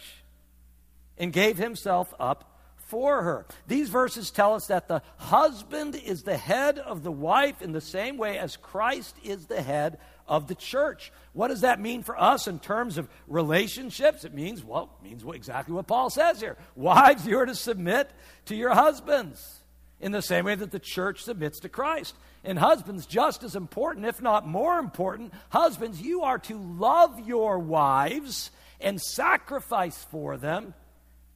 and 1.17 1.33
gave 1.33 1.57
himself 1.57 2.13
up 2.19 2.59
for 2.77 3.23
her. 3.23 3.47
These 3.69 3.89
verses 3.89 4.33
tell 4.33 4.55
us 4.55 4.67
that 4.67 4.89
the 4.89 5.03
husband 5.17 5.95
is 5.95 6.25
the 6.25 6.37
head 6.37 6.79
of 6.79 7.05
the 7.05 7.13
wife 7.13 7.63
in 7.63 7.71
the 7.71 7.81
same 7.81 8.17
way 8.17 8.37
as 8.37 8.57
Christ 8.57 9.17
is 9.23 9.47
the 9.47 9.63
head 9.63 9.99
of 10.31 10.47
the 10.47 10.55
church. 10.55 11.13
What 11.33 11.49
does 11.49 11.63
that 11.63 11.81
mean 11.81 12.05
for 12.05 12.19
us 12.19 12.47
in 12.47 12.61
terms 12.61 12.97
of 12.97 13.09
relationships? 13.27 14.25
It 14.25 14.33
means, 14.33 14.65
well, 14.65 14.97
it 15.01 15.05
means 15.05 15.25
exactly 15.35 15.75
what 15.75 15.89
Paul 15.89 16.09
says 16.09 16.41
here. 16.41 16.57
Wives, 16.77 17.27
you 17.27 17.37
are 17.41 17.47
to 17.47 17.55
submit 17.57 18.09
to 18.47 18.55
your 18.55 18.73
husbands 18.73 19.61
in 20.01 20.13
the 20.13 20.23
same 20.23 20.45
way 20.45 20.55
that 20.55 20.71
the 20.71 20.79
church 20.79 21.25
submits 21.25 21.59
to 21.61 21.69
Christ. 21.69 22.15
And 22.45 22.59
husbands, 22.59 23.07
just 23.07 23.43
as 23.43 23.57
important, 23.57 24.07
if 24.07 24.23
not 24.23 24.47
more 24.47 24.79
important, 24.79 25.35
husbands, 25.51 26.01
you 26.01 26.23
are 26.23 26.39
to 26.39 26.57
love 26.57 27.27
your 27.27 27.59
wives 27.59 28.53
and 28.81 29.03
sacrifice 29.03 30.07
for 30.11 30.37
them 30.37 30.75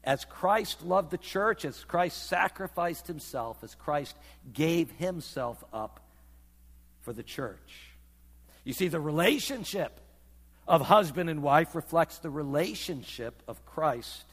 as 0.04 0.24
Christ 0.24 0.82
loved 0.82 1.10
the 1.10 1.18
church, 1.18 1.64
as 1.64 1.82
Christ 1.82 2.28
sacrificed 2.28 3.08
himself, 3.08 3.64
as 3.64 3.74
Christ 3.74 4.16
gave 4.52 4.92
himself 4.92 5.64
up 5.72 6.00
for 7.02 7.12
the 7.12 7.22
church. 7.24 7.93
You 8.64 8.72
see, 8.72 8.88
the 8.88 9.00
relationship 9.00 10.00
of 10.66 10.80
husband 10.82 11.28
and 11.28 11.42
wife 11.42 11.74
reflects 11.74 12.18
the 12.18 12.30
relationship 12.30 13.42
of 13.46 13.64
Christ 13.66 14.24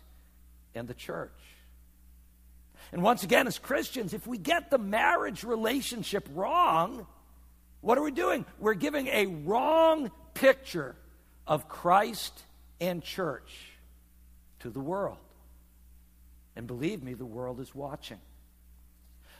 and 0.74 0.88
the 0.88 0.94
church. 0.94 1.32
And 2.94 3.04
once 3.04 3.24
again, 3.24 3.48
as 3.48 3.58
Christians, 3.58 4.14
if 4.14 4.26
we 4.28 4.38
get 4.38 4.70
the 4.70 4.78
marriage 4.78 5.44
relationship 5.44 6.28
wrong, 6.34 7.06
what 7.82 7.98
are 7.98 8.04
we 8.04 8.12
doing? 8.12 8.46
We're 8.60 8.74
giving 8.74 9.08
a 9.08 9.26
wrong 9.28 10.12
picture 10.34 10.96
of 11.48 11.68
Christ 11.68 12.42
and 12.80 13.04
church 13.04 13.52
to 14.60 14.70
the 14.70 14.80
world. 14.80 15.18
And 16.56 16.68
believe 16.68 17.02
me, 17.04 17.14
the 17.14 17.26
world 17.26 17.60
is 17.60 17.74
watching. 17.74 18.20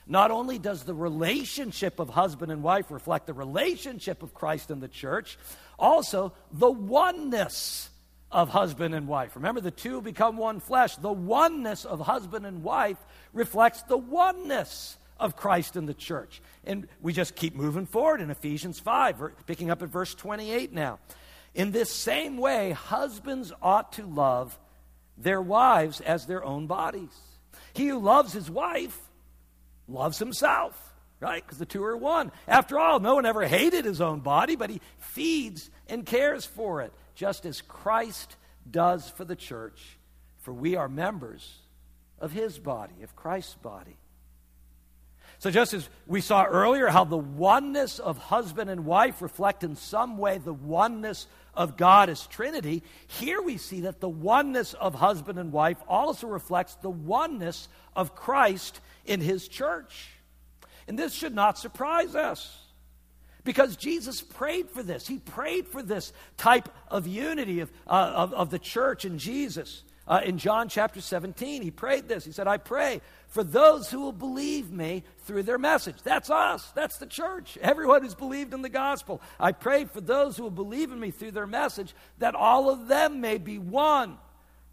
Not 0.06 0.30
only 0.30 0.58
does 0.58 0.82
the 0.82 0.94
relationship 0.94 1.98
of 1.98 2.08
husband 2.08 2.50
and 2.50 2.62
wife 2.62 2.90
reflect 2.90 3.26
the 3.26 3.34
relationship 3.34 4.22
of 4.22 4.34
Christ 4.34 4.70
and 4.70 4.82
the 4.82 4.88
church, 4.88 5.38
also 5.78 6.32
the 6.50 6.70
oneness 6.70 7.88
of 8.32 8.48
husband 8.48 8.94
and 8.94 9.06
wife. 9.06 9.36
Remember, 9.36 9.60
the 9.60 9.70
two 9.70 10.00
become 10.00 10.36
one 10.36 10.58
flesh. 10.58 10.96
The 10.96 11.12
oneness 11.12 11.84
of 11.84 12.00
husband 12.00 12.46
and 12.46 12.62
wife 12.62 12.96
reflects 13.32 13.82
the 13.82 13.98
oneness 13.98 14.96
of 15.20 15.36
Christ 15.36 15.76
and 15.76 15.88
the 15.88 15.94
church. 15.94 16.42
And 16.64 16.88
we 17.00 17.12
just 17.12 17.36
keep 17.36 17.54
moving 17.54 17.86
forward 17.86 18.20
in 18.20 18.30
Ephesians 18.30 18.80
5, 18.80 19.46
picking 19.46 19.70
up 19.70 19.82
at 19.82 19.88
verse 19.88 20.14
28 20.14 20.72
now. 20.72 20.98
In 21.54 21.70
this 21.70 21.90
same 21.90 22.38
way, 22.38 22.72
husbands 22.72 23.52
ought 23.60 23.92
to 23.94 24.06
love 24.06 24.58
their 25.18 25.40
wives 25.40 26.00
as 26.00 26.26
their 26.26 26.42
own 26.42 26.66
bodies. 26.66 27.16
He 27.74 27.88
who 27.88 27.98
loves 27.98 28.32
his 28.32 28.50
wife 28.50 28.98
loves 29.88 30.18
himself, 30.18 30.94
right? 31.20 31.44
Because 31.44 31.58
the 31.58 31.66
two 31.66 31.84
are 31.84 31.96
one. 31.96 32.32
After 32.46 32.78
all, 32.78 33.00
no 33.00 33.16
one 33.16 33.26
ever 33.26 33.46
hated 33.46 33.84
his 33.84 34.00
own 34.00 34.20
body, 34.20 34.56
but 34.56 34.70
he 34.70 34.80
feeds 34.98 35.70
and 35.88 36.06
cares 36.06 36.44
for 36.44 36.82
it 36.82 36.92
just 37.14 37.44
as 37.44 37.60
Christ 37.60 38.36
does 38.70 39.10
for 39.10 39.24
the 39.24 39.36
church, 39.36 39.98
for 40.40 40.52
we 40.52 40.76
are 40.76 40.88
members 40.88 41.58
of 42.18 42.32
his 42.32 42.58
body, 42.58 43.02
of 43.02 43.16
Christ's 43.16 43.54
body. 43.54 43.96
So, 45.42 45.50
just 45.50 45.74
as 45.74 45.88
we 46.06 46.20
saw 46.20 46.44
earlier, 46.44 46.86
how 46.86 47.02
the 47.02 47.16
oneness 47.16 47.98
of 47.98 48.16
husband 48.16 48.70
and 48.70 48.84
wife 48.84 49.20
reflect 49.20 49.64
in 49.64 49.74
some 49.74 50.16
way 50.16 50.38
the 50.38 50.52
oneness 50.52 51.26
of 51.52 51.76
God 51.76 52.08
as 52.08 52.28
Trinity, 52.28 52.84
here 53.08 53.42
we 53.42 53.56
see 53.56 53.80
that 53.80 53.98
the 53.98 54.08
oneness 54.08 54.72
of 54.74 54.94
husband 54.94 55.40
and 55.40 55.50
wife 55.50 55.78
also 55.88 56.28
reflects 56.28 56.76
the 56.76 56.90
oneness 56.90 57.66
of 57.96 58.14
Christ 58.14 58.78
in 59.04 59.20
his 59.20 59.48
church. 59.48 60.10
And 60.86 60.96
this 60.96 61.12
should 61.12 61.34
not 61.34 61.58
surprise 61.58 62.14
us. 62.14 62.56
Because 63.42 63.74
Jesus 63.74 64.22
prayed 64.22 64.70
for 64.70 64.84
this. 64.84 65.08
He 65.08 65.18
prayed 65.18 65.66
for 65.66 65.82
this 65.82 66.12
type 66.36 66.68
of 66.86 67.08
unity 67.08 67.58
of, 67.58 67.72
uh, 67.88 68.12
of, 68.14 68.32
of, 68.32 68.50
the 68.50 68.60
church 68.60 69.04
and 69.04 69.18
Jesus. 69.18 69.82
Uh, 70.06 70.20
in 70.24 70.38
John 70.38 70.68
chapter 70.68 71.00
17, 71.00 71.62
he 71.62 71.72
prayed 71.72 72.06
this. 72.06 72.24
He 72.24 72.30
said, 72.30 72.46
I 72.46 72.58
pray 72.58 73.00
for 73.32 73.44
those 73.44 73.90
who 73.90 74.00
will 74.00 74.12
believe 74.12 74.70
me 74.70 75.02
through 75.24 75.42
their 75.42 75.58
message. 75.58 75.96
That's 76.02 76.30
us. 76.30 76.70
That's 76.74 76.98
the 76.98 77.06
church. 77.06 77.58
Everyone 77.60 78.02
who's 78.02 78.14
believed 78.14 78.54
in 78.54 78.62
the 78.62 78.68
gospel. 78.68 79.20
I 79.40 79.52
pray 79.52 79.84
for 79.84 80.00
those 80.00 80.36
who 80.36 80.44
will 80.44 80.50
believe 80.50 80.92
in 80.92 81.00
me 81.00 81.10
through 81.10 81.32
their 81.32 81.46
message 81.46 81.94
that 82.18 82.34
all 82.34 82.70
of 82.70 82.88
them 82.88 83.20
may 83.20 83.38
be 83.38 83.58
one 83.58 84.18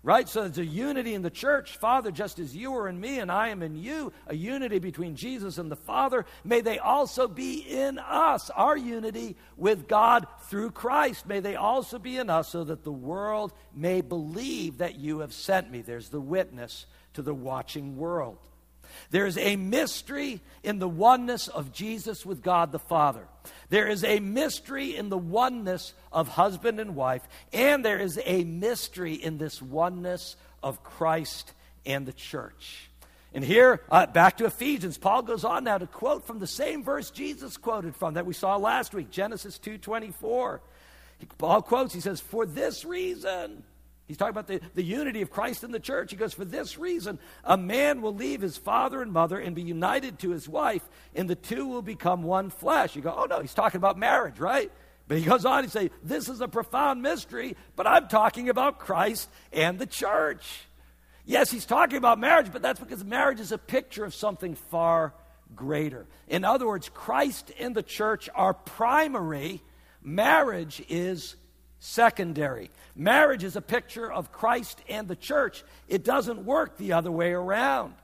Right? 0.02 0.30
So 0.30 0.43
there's 0.43 0.58
a 0.58 0.65
unity 0.65 1.13
in 1.13 1.24
the 1.24 1.30
church. 1.30 1.76
Father, 1.76 2.10
just 2.10 2.39
as 2.39 2.56
you 2.56 2.74
are 2.76 2.88
in 2.88 2.98
me 2.98 3.19
and 3.19 3.30
I 3.30 3.50
am 3.50 3.62
in 3.62 3.76
you, 3.76 4.13
a 4.28 4.36
unity 4.36 4.80
between 4.80 5.17
Jesus 5.17 5.58
and 5.58 5.69
the 5.69 5.76
Father, 5.76 6.26
may 6.45 6.62
they 6.62 6.80
also 6.80 7.28
be 7.28 7.60
in 7.60 8.00
us, 8.00 8.50
our 8.52 8.78
unity 8.78 9.36
with 9.58 9.89
God 9.89 10.26
through 10.43 10.72
Christ. 10.72 11.28
May 11.28 11.41
they 11.41 11.58
also 11.58 12.00
be 12.00 12.15
in 12.15 12.30
us 12.30 12.48
so 12.48 12.63
that 12.63 12.86
the 12.86 12.93
world 12.93 13.52
may 13.76 14.00
believe 14.00 14.78
that 14.78 14.98
you 14.98 15.19
have 15.19 15.34
sent 15.34 15.69
me. 15.69 15.82
There's 15.82 16.10
the 16.10 16.22
witness 16.22 16.86
to 17.15 17.22
the 17.22 17.34
watching 17.34 17.98
world. 17.98 18.48
There's 19.10 19.38
a 19.38 19.56
mystery 19.56 20.41
in 20.63 20.80
the 20.80 20.89
oneness 20.89 21.47
of 21.47 21.71
Jesus 21.71 22.25
with 22.25 22.41
God 22.41 22.71
the 22.71 22.80
Father. 22.80 23.28
There 23.69 23.88
is 23.88 24.04
a 24.04 24.19
mystery 24.19 24.95
in 24.95 25.10
the 25.10 25.17
oneness 25.17 25.93
of 26.12 26.28
husband 26.28 26.80
and 26.80 26.95
wife, 26.95 27.21
and 27.54 27.84
there 27.84 27.99
is 27.99 28.19
a 28.25 28.43
mystery 28.43 29.13
in 29.13 29.38
this 29.38 29.62
oneness 29.62 30.36
of 30.63 30.84
Christ 30.84 31.54
and 31.86 32.06
the 32.06 32.13
church. 32.13 32.89
And 33.34 33.43
here, 33.43 33.82
uh, 33.91 34.08
back 34.08 34.38
to 34.38 34.45
Ephesians, 34.45 34.97
Paul 34.97 35.21
goes 35.21 35.43
on 35.43 35.63
now 35.63 35.78
to 35.78 35.86
quote 35.86 36.25
from 36.25 36.39
the 36.39 36.47
same 36.47 36.84
verse 36.84 37.12
Jesus 37.12 37.58
quoted 37.58 37.95
from 37.95 38.15
that 38.15 38.25
we 38.25 38.34
saw 38.34 38.58
last 38.58 38.93
week, 38.93 39.12
Genesis 39.12 39.60
2.24. 39.60 40.60
Paul 41.38 41.62
quotes, 41.62 41.93
he 41.93 42.02
says, 42.02 42.19
For 42.19 42.45
this 42.45 42.86
reason, 42.86 43.63
He's 44.10 44.17
talking 44.17 44.32
about 44.32 44.48
the, 44.48 44.60
the 44.74 44.82
unity 44.82 45.22
of 45.22 45.30
Christ 45.30 45.63
in 45.63 45.72
the 45.72 45.80
church. 45.80 46.10
He 46.10 46.17
goes, 46.17 46.34
For 46.34 46.43
this 46.43 46.80
reason, 46.80 47.19
a 47.43 47.56
man 47.56 48.02
will 48.02 48.15
leave 48.15 48.41
his 48.41 48.58
father 48.58 49.04
and 49.04 49.13
mother 49.13 49.38
and 49.39 49.56
be 49.56 49.62
united 49.62 50.17
to 50.19 50.32
his 50.32 50.50
wife, 50.50 50.82
and 51.13 51.30
the 51.30 51.36
two 51.36 51.67
will 51.67 51.84
become 51.84 52.24
one 52.24 52.50
flesh. 52.50 52.95
You 52.95 53.04
go, 53.04 53.13
Oh, 53.15 53.26
no, 53.26 53.39
he's 53.39 53.54
talking 53.54 53.78
about 53.78 54.00
marriage, 54.00 54.39
right? 54.39 54.72
But 55.08 55.19
he 55.19 55.24
goes 55.24 55.45
on 55.45 55.62
to 55.62 55.69
say, 55.69 55.91
This 56.02 56.28
is 56.28 56.41
a 56.41 56.48
profound 56.48 57.04
mystery, 57.04 57.56
but 57.76 57.86
I'm 57.86 58.08
talking 58.08 58.50
about 58.50 58.80
Christ 58.80 59.30
and 59.54 59.78
the 59.78 59.86
church. 59.86 60.62
Yes, 61.24 61.52
he's 61.52 61.67
talking 61.67 62.00
about 62.00 62.17
marriage, 62.17 62.52
but 62.52 62.63
that's 62.63 62.80
because 62.80 63.04
marriage 63.06 63.39
is 63.39 63.52
a 63.52 63.60
picture 63.60 64.06
of 64.06 64.15
something 64.15 64.56
far 64.56 65.13
greater. 65.56 66.08
In 66.28 66.43
other 66.43 66.65
words, 66.65 66.89
Christ 66.89 67.52
and 67.60 67.76
the 67.76 67.84
church 67.84 68.28
are 68.34 68.56
primary, 68.56 69.62
marriage 70.02 70.82
is 70.89 71.36
secondary. 71.80 72.72
Marriage 72.96 73.44
is 73.44 73.56
a 73.56 73.62
picture 73.62 74.12
of 74.12 74.32
Christ 74.32 74.82
and 74.89 75.08
the 75.08 75.15
church. 75.15 75.63
It 75.88 76.04
doesn't 76.04 76.46
work 76.46 76.78
the 76.78 76.94
other 76.94 77.12
way 77.12 77.32
around. 77.32 77.96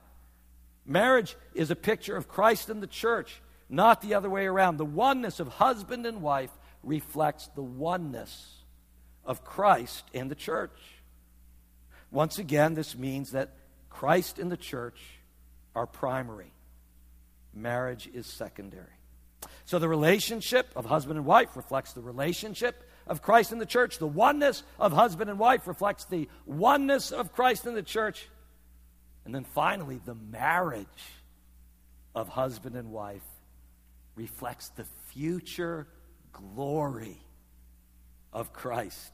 Marriage 0.84 1.36
is 1.54 1.70
a 1.70 1.76
picture 1.76 2.16
of 2.16 2.28
Christ 2.28 2.70
and 2.70 2.82
the 2.82 2.86
church, 2.86 3.40
not 3.68 4.00
the 4.00 4.14
other 4.14 4.30
way 4.30 4.46
around. 4.46 4.76
The 4.76 4.84
oneness 4.84 5.40
of 5.40 5.48
husband 5.48 6.06
and 6.06 6.22
wife 6.22 6.50
reflects 6.82 7.48
the 7.48 7.62
oneness 7.62 8.54
of 9.24 9.44
Christ 9.44 10.04
and 10.14 10.30
the 10.30 10.36
church. 10.36 10.78
Once 12.10 12.38
again, 12.38 12.74
this 12.74 12.96
means 12.96 13.32
that 13.32 13.50
Christ 13.90 14.38
and 14.38 14.50
the 14.50 14.56
church 14.56 15.00
are 15.74 15.86
primary, 15.86 16.52
marriage 17.52 18.08
is 18.14 18.26
secondary. 18.26 18.86
So 19.64 19.78
the 19.78 19.88
relationship 19.88 20.68
of 20.76 20.86
husband 20.86 21.18
and 21.18 21.26
wife 21.26 21.56
reflects 21.56 21.92
the 21.92 22.00
relationship 22.00 22.85
of 23.06 23.22
Christ 23.22 23.52
in 23.52 23.58
the 23.58 23.66
church. 23.66 23.98
The 23.98 24.06
oneness 24.06 24.62
of 24.78 24.92
husband 24.92 25.30
and 25.30 25.38
wife 25.38 25.66
reflects 25.66 26.04
the 26.04 26.28
oneness 26.44 27.12
of 27.12 27.32
Christ 27.32 27.66
in 27.66 27.74
the 27.74 27.82
church. 27.82 28.28
And 29.24 29.34
then 29.34 29.44
finally, 29.44 30.00
the 30.04 30.14
marriage 30.14 30.86
of 32.14 32.28
husband 32.28 32.76
and 32.76 32.90
wife 32.90 33.22
reflects 34.14 34.70
the 34.70 34.84
future 35.08 35.86
glory 36.32 37.18
of 38.32 38.52
Christ 38.52 39.12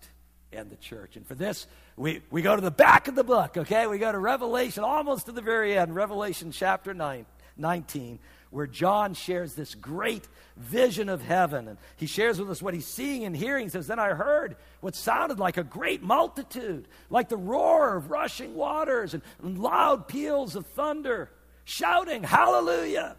and 0.52 0.70
the 0.70 0.76
church. 0.76 1.16
And 1.16 1.26
for 1.26 1.34
this, 1.34 1.66
we, 1.96 2.22
we 2.30 2.42
go 2.42 2.54
to 2.54 2.62
the 2.62 2.70
back 2.70 3.08
of 3.08 3.14
the 3.14 3.24
book, 3.24 3.56
okay? 3.56 3.86
We 3.86 3.98
go 3.98 4.12
to 4.12 4.18
Revelation, 4.18 4.84
almost 4.84 5.26
to 5.26 5.32
the 5.32 5.40
very 5.40 5.76
end, 5.76 5.94
Revelation 5.94 6.52
chapter 6.52 6.94
9, 6.94 7.26
19, 7.56 8.18
where 8.52 8.66
John 8.66 9.14
shares 9.14 9.54
this 9.54 9.74
great 9.74 10.28
vision 10.58 11.08
of 11.08 11.22
heaven. 11.22 11.68
And 11.68 11.78
he 11.96 12.06
shares 12.06 12.38
with 12.38 12.50
us 12.50 12.62
what 12.62 12.74
he's 12.74 12.86
seeing 12.86 13.24
and 13.24 13.34
hearing. 13.34 13.64
He 13.64 13.70
says, 13.70 13.86
Then 13.86 13.98
I 13.98 14.10
heard 14.10 14.56
what 14.80 14.94
sounded 14.94 15.38
like 15.38 15.56
a 15.56 15.64
great 15.64 16.02
multitude, 16.02 16.86
like 17.08 17.30
the 17.30 17.36
roar 17.36 17.96
of 17.96 18.10
rushing 18.10 18.54
waters 18.54 19.14
and, 19.14 19.22
loud 19.58 20.06
peals 20.06 20.54
of 20.54 20.66
thunder, 20.66 21.30
shouting, 21.64 22.22
Hallelujah! 22.22 23.16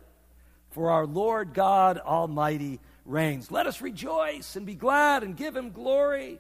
For 0.70 0.92
our 0.92 1.08
Lord 1.08 1.56
God 1.56 1.98
Almighty 1.98 2.80
reigns. 3.04 3.50
Let 3.50 3.66
us 3.66 3.82
rejoice 3.82 4.56
and 4.56 4.68
be 4.68 4.76
glad 4.76 5.24
and 5.24 5.36
give 5.36 5.56
him 5.56 5.72
glory. 5.72 6.40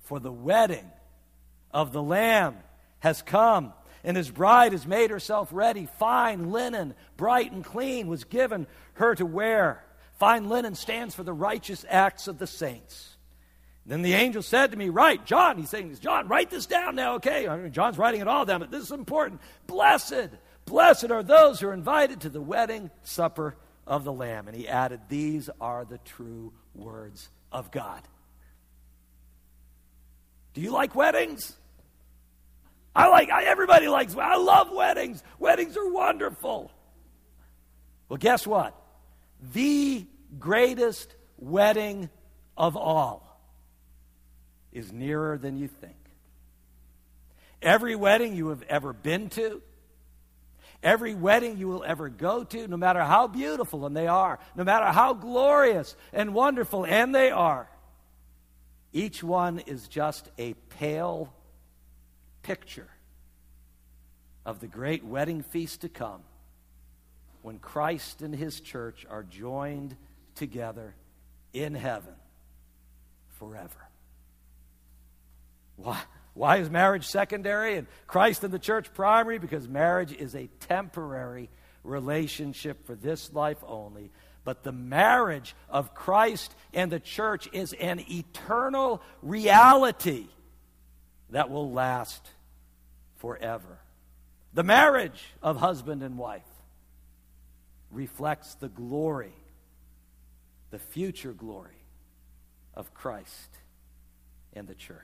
For 0.00 0.20
the 0.20 0.32
wedding 0.32 0.90
of 1.70 1.92
the 1.92 2.02
Lamb 2.02 2.56
has 3.00 3.22
come, 3.22 3.72
and 4.04 4.16
his 4.16 4.30
bride 4.30 4.72
has 4.72 4.86
made 4.86 5.10
herself 5.10 5.48
ready. 5.52 5.86
Fine 5.98 6.50
linen, 6.50 6.94
bright 7.16 7.52
and 7.52 7.64
clean, 7.64 8.08
was 8.08 8.24
given 8.24 8.66
her 8.94 9.14
to 9.14 9.26
wear. 9.26 9.84
Fine 10.18 10.48
linen 10.48 10.74
stands 10.74 11.14
for 11.14 11.22
the 11.22 11.32
righteous 11.32 11.84
acts 11.88 12.28
of 12.28 12.38
the 12.38 12.46
saints. 12.46 13.16
Then 13.86 14.02
the 14.02 14.14
angel 14.14 14.42
said 14.42 14.72
to 14.72 14.76
me, 14.76 14.90
Write, 14.90 15.24
John, 15.24 15.56
he's 15.56 15.70
saying, 15.70 15.96
John, 16.00 16.28
write 16.28 16.50
this 16.50 16.66
down 16.66 16.94
now, 16.94 17.14
okay? 17.14 17.48
I 17.48 17.56
mean, 17.56 17.72
John's 17.72 17.96
writing 17.96 18.20
it 18.20 18.28
all 18.28 18.44
down, 18.44 18.60
but 18.60 18.70
this 18.70 18.82
is 18.82 18.92
important. 18.92 19.40
Blessed, 19.66 20.28
blessed 20.66 21.10
are 21.10 21.22
those 21.22 21.58
who 21.58 21.68
are 21.68 21.74
invited 21.74 22.20
to 22.20 22.28
the 22.28 22.40
wedding 22.40 22.90
supper 23.02 23.56
of 23.86 24.04
the 24.04 24.12
Lamb. 24.12 24.46
And 24.46 24.54
he 24.54 24.68
added, 24.68 25.00
These 25.08 25.48
are 25.58 25.86
the 25.86 25.98
true 25.98 26.52
words 26.74 27.30
of 27.50 27.70
God. 27.70 28.02
Do 30.52 30.60
you 30.60 30.70
like 30.70 30.94
weddings? 30.94 31.56
I 32.98 33.06
like, 33.06 33.30
I, 33.30 33.44
everybody 33.44 33.86
likes, 33.86 34.16
I 34.16 34.36
love 34.36 34.72
weddings. 34.72 35.22
Weddings 35.38 35.76
are 35.76 35.88
wonderful. 35.88 36.72
Well, 38.08 38.16
guess 38.16 38.44
what? 38.44 38.74
The 39.54 40.04
greatest 40.40 41.14
wedding 41.36 42.10
of 42.56 42.76
all 42.76 43.40
is 44.72 44.92
nearer 44.92 45.38
than 45.38 45.56
you 45.56 45.68
think. 45.68 45.94
Every 47.62 47.94
wedding 47.94 48.34
you 48.34 48.48
have 48.48 48.62
ever 48.62 48.92
been 48.92 49.28
to, 49.30 49.62
every 50.82 51.14
wedding 51.14 51.56
you 51.56 51.68
will 51.68 51.84
ever 51.84 52.08
go 52.08 52.42
to, 52.42 52.66
no 52.66 52.76
matter 52.76 53.04
how 53.04 53.28
beautiful 53.28 53.86
and 53.86 53.96
they 53.96 54.08
are, 54.08 54.40
no 54.56 54.64
matter 54.64 54.86
how 54.86 55.14
glorious 55.14 55.94
and 56.12 56.34
wonderful 56.34 56.84
and 56.84 57.14
they 57.14 57.30
are, 57.30 57.70
each 58.92 59.22
one 59.22 59.60
is 59.60 59.86
just 59.86 60.28
a 60.36 60.54
pale 60.68 61.32
picture 62.42 62.88
of 64.44 64.60
the 64.60 64.66
great 64.66 65.04
wedding 65.04 65.42
feast 65.42 65.82
to 65.82 65.88
come 65.88 66.22
when 67.42 67.58
Christ 67.58 68.22
and 68.22 68.34
his 68.34 68.60
church 68.60 69.06
are 69.08 69.22
joined 69.22 69.96
together 70.34 70.94
in 71.52 71.74
heaven 71.74 72.14
forever. 73.38 73.88
Why? 75.76 76.00
Why 76.38 76.58
is 76.58 76.70
marriage 76.70 77.04
secondary 77.04 77.76
and 77.76 77.88
Christ 78.06 78.44
and 78.44 78.54
the 78.54 78.60
church 78.60 78.94
primary? 78.94 79.38
Because 79.40 79.66
marriage 79.66 80.12
is 80.12 80.36
a 80.36 80.48
temporary 80.60 81.50
relationship 81.82 82.86
for 82.86 82.94
this 82.94 83.32
life 83.32 83.58
only. 83.66 84.12
But 84.44 84.62
the 84.62 84.70
marriage 84.70 85.56
of 85.68 85.94
Christ 85.94 86.54
and 86.72 86.92
the 86.92 87.00
church 87.00 87.48
is 87.52 87.72
an 87.72 88.04
eternal 88.08 89.02
reality 89.20 90.28
that 91.30 91.50
will 91.50 91.70
last 91.70 92.26
forever. 93.16 93.78
The 94.54 94.62
marriage 94.62 95.22
of 95.42 95.56
husband 95.56 96.02
and 96.02 96.16
wife 96.16 96.42
reflects 97.90 98.54
the 98.54 98.68
glory, 98.68 99.32
the 100.70 100.78
future 100.78 101.32
glory 101.32 101.70
of 102.74 102.92
Christ 102.94 103.50
and 104.54 104.66
the 104.66 104.74
church. 104.74 104.98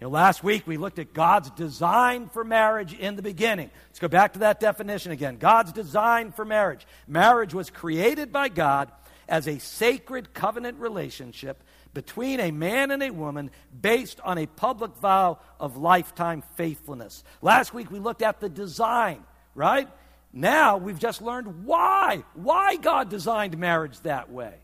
You 0.00 0.06
know, 0.06 0.10
last 0.10 0.42
week 0.42 0.66
we 0.66 0.76
looked 0.76 0.98
at 0.98 1.14
God's 1.14 1.50
design 1.50 2.28
for 2.28 2.44
marriage 2.44 2.92
in 2.92 3.16
the 3.16 3.22
beginning. 3.22 3.70
Let's 3.88 4.00
go 4.00 4.08
back 4.08 4.32
to 4.34 4.40
that 4.40 4.60
definition 4.60 5.12
again. 5.12 5.36
God's 5.36 5.72
design 5.72 6.32
for 6.32 6.44
marriage. 6.44 6.86
Marriage 7.06 7.54
was 7.54 7.70
created 7.70 8.32
by 8.32 8.48
God 8.48 8.90
as 9.28 9.46
a 9.48 9.58
sacred 9.58 10.34
covenant 10.34 10.78
relationship 10.78 11.62
between 11.94 12.40
a 12.40 12.50
man 12.50 12.90
and 12.90 13.02
a 13.02 13.10
woman 13.10 13.50
based 13.80 14.20
on 14.20 14.36
a 14.36 14.46
public 14.46 14.94
vow 14.96 15.38
of 15.58 15.76
lifetime 15.76 16.42
faithfulness. 16.56 17.24
Last 17.40 17.72
week 17.72 17.90
we 17.90 18.00
looked 18.00 18.22
at 18.22 18.40
the 18.40 18.48
design, 18.48 19.22
right? 19.54 19.88
Now 20.32 20.76
we've 20.76 20.98
just 20.98 21.22
learned 21.22 21.64
why. 21.64 22.24
Why 22.34 22.76
God 22.76 23.08
designed 23.08 23.56
marriage 23.56 24.00
that 24.00 24.30
way. 24.30 24.54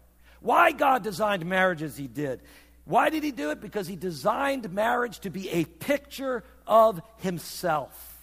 Why 0.41 0.73
God 0.73 1.05
designed 1.05 1.47
marriage 1.47 1.83
as 1.83 1.97
He 1.97 2.09
did. 2.09 2.43
Why 2.85 3.09
did 3.09 3.23
He 3.23 3.31
do 3.31 3.51
it? 3.51 3.61
Because 3.61 3.87
He 3.87 3.97
designed 3.97 4.73
marriage 4.73 5.21
to 5.21 5.31
be 5.31 5.49
a 5.51 5.65
picture 5.65 6.43
of 6.67 7.01
Himself. 7.19 8.19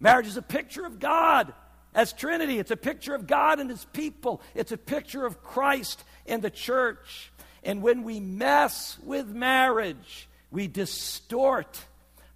Marriage 0.00 0.28
is 0.28 0.36
a 0.36 0.42
picture 0.42 0.86
of 0.86 0.98
God 0.98 1.52
as 1.94 2.12
Trinity. 2.12 2.58
It's 2.58 2.70
a 2.70 2.76
picture 2.76 3.14
of 3.14 3.26
God 3.26 3.58
and 3.58 3.68
His 3.68 3.84
people. 3.86 4.40
It's 4.54 4.72
a 4.72 4.78
picture 4.78 5.26
of 5.26 5.42
Christ 5.42 6.02
and 6.26 6.40
the 6.40 6.50
church. 6.50 7.32
And 7.68 7.82
when 7.82 8.02
we 8.02 8.18
mess 8.18 8.98
with 9.04 9.26
marriage, 9.26 10.26
we 10.50 10.68
distort 10.68 11.78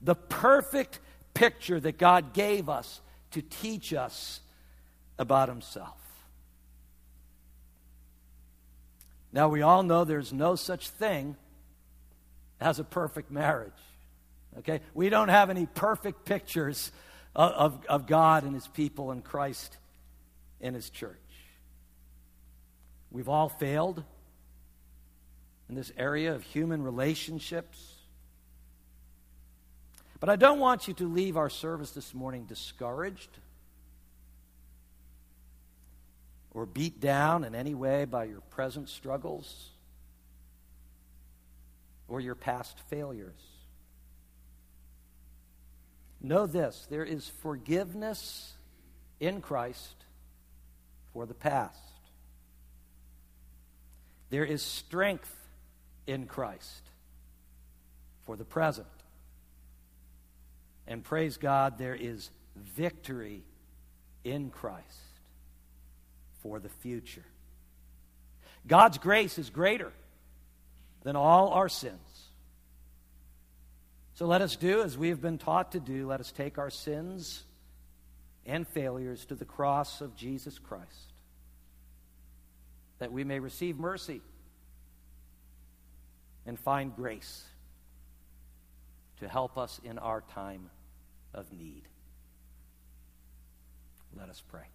the 0.03 0.15
perfect 0.15 0.99
picture 1.33 1.81
that 1.81 1.97
God 1.97 2.35
gave 2.35 2.69
us 2.69 3.01
to 3.31 3.41
teach 3.41 3.95
us 3.95 4.41
about 5.19 5.49
Himself. 5.49 5.97
Now, 9.33 9.49
we 9.49 9.63
all 9.63 9.83
know 9.83 10.05
there's 10.05 10.35
no 10.35 10.55
such 10.55 10.91
thing 10.91 11.35
as 12.61 12.79
a 12.79 12.85
perfect 12.85 13.31
marriage. 13.31 13.73
Okay? 14.59 14.83
We 14.93 15.09
don't 15.09 15.31
have 15.31 15.49
any 15.49 15.65
perfect 15.65 16.27
pictures 16.27 16.93
of, 17.35 17.53
of, 17.53 17.87
of 17.87 18.07
God 18.07 18.45
and 18.45 18.53
His 18.53 18.69
people 18.69 19.13
and 19.13 19.25
Christ 19.25 19.79
and 20.61 20.75
His 20.75 20.91
church. 20.91 21.17
We've 23.11 23.31
all 23.31 23.49
failed 23.49 24.05
in 25.69 25.75
this 25.75 25.93
area 25.97 26.35
of 26.35 26.43
human 26.43 26.83
relationships. 26.83 27.95
But 30.21 30.29
I 30.29 30.37
don't 30.37 30.61
want 30.61 30.87
you 30.87 30.95
to 30.95 31.09
leave 31.09 31.37
our 31.37 31.51
service 31.51 31.91
this 31.91 32.15
morning 32.15 32.45
discouraged 32.45 33.31
or 36.53 36.67
beat 36.67 37.01
down 37.01 37.45
in 37.45 37.55
any 37.55 37.75
way 37.75 38.05
by 38.05 38.25
your 38.25 38.41
present 38.51 38.89
struggles 38.89 39.71
or 42.09 42.21
your 42.21 42.35
past 42.35 42.79
failures. 42.89 43.41
Know 46.21 46.47
this 46.47 46.87
there 46.89 47.05
is 47.05 47.29
forgiveness 47.41 48.53
in 49.19 49.41
Christ 49.41 50.05
for 51.13 51.27
the 51.27 51.35
past. 51.35 51.79
There 54.31 54.45
is 54.45 54.63
strength 54.63 55.42
in 56.07 56.27
Christ 56.27 56.83
for 58.27 58.37
the 58.37 58.45
present. 58.45 58.87
And 60.87 61.05
praise 61.05 61.37
God, 61.37 61.79
there 61.79 61.95
is 61.95 62.31
victory 62.57 63.43
in 64.25 64.51
Christ 64.51 64.87
for 66.43 66.59
the 66.59 66.69
future. 66.69 67.25
God's 68.67 68.99
grace 68.99 69.39
is 69.39 69.51
greater 69.51 69.93
than 71.03 71.17
all 71.17 71.49
our 71.49 71.69
sins. 71.69 71.99
So 74.15 74.27
let 74.27 74.43
us 74.43 74.57
do 74.57 74.83
as 74.83 74.97
we 74.97 75.09
have 75.09 75.21
been 75.21 75.39
taught 75.39 75.73
to 75.73 75.81
do. 75.81 76.07
Let 76.07 76.21
us 76.21 76.31
take 76.31 76.59
our 76.59 76.71
sins 76.71 77.43
and 78.47 78.67
failures 78.69 79.25
to 79.27 79.35
the 79.35 79.45
cross 79.45 80.01
of 80.01 80.17
Jesus 80.17 80.59
Christ, 80.59 81.13
that 82.99 83.13
we 83.13 83.25
may 83.25 83.39
receive 83.39 83.79
mercy 83.79 84.21
and 86.47 86.59
find 86.59 86.95
grace 86.95 87.45
to 89.21 89.29
help 89.29 89.57
us 89.57 89.81
in 89.85 89.99
our 89.99 90.21
time 90.21 90.71
of 91.33 91.53
need. 91.53 91.83
Let 94.17 94.29
us 94.29 94.43
pray. 94.49 94.67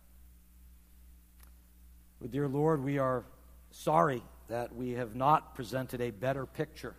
Well, 2.20 2.30
dear 2.30 2.48
Lord, 2.48 2.84
we 2.84 2.98
are 2.98 3.26
sorry 3.72 4.24
that 4.48 4.76
we 4.76 4.92
have 4.92 5.16
not 5.16 5.54
presented 5.54 6.02
a 6.02 6.12
better 6.12 6.46
picture, 6.46 6.96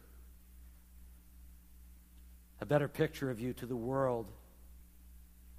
a 2.61 2.67
better 2.67 2.87
picture 2.87 3.31
of 3.31 3.41
you 3.41 3.53
to 3.55 3.67
the 3.67 3.77
world 3.77 4.31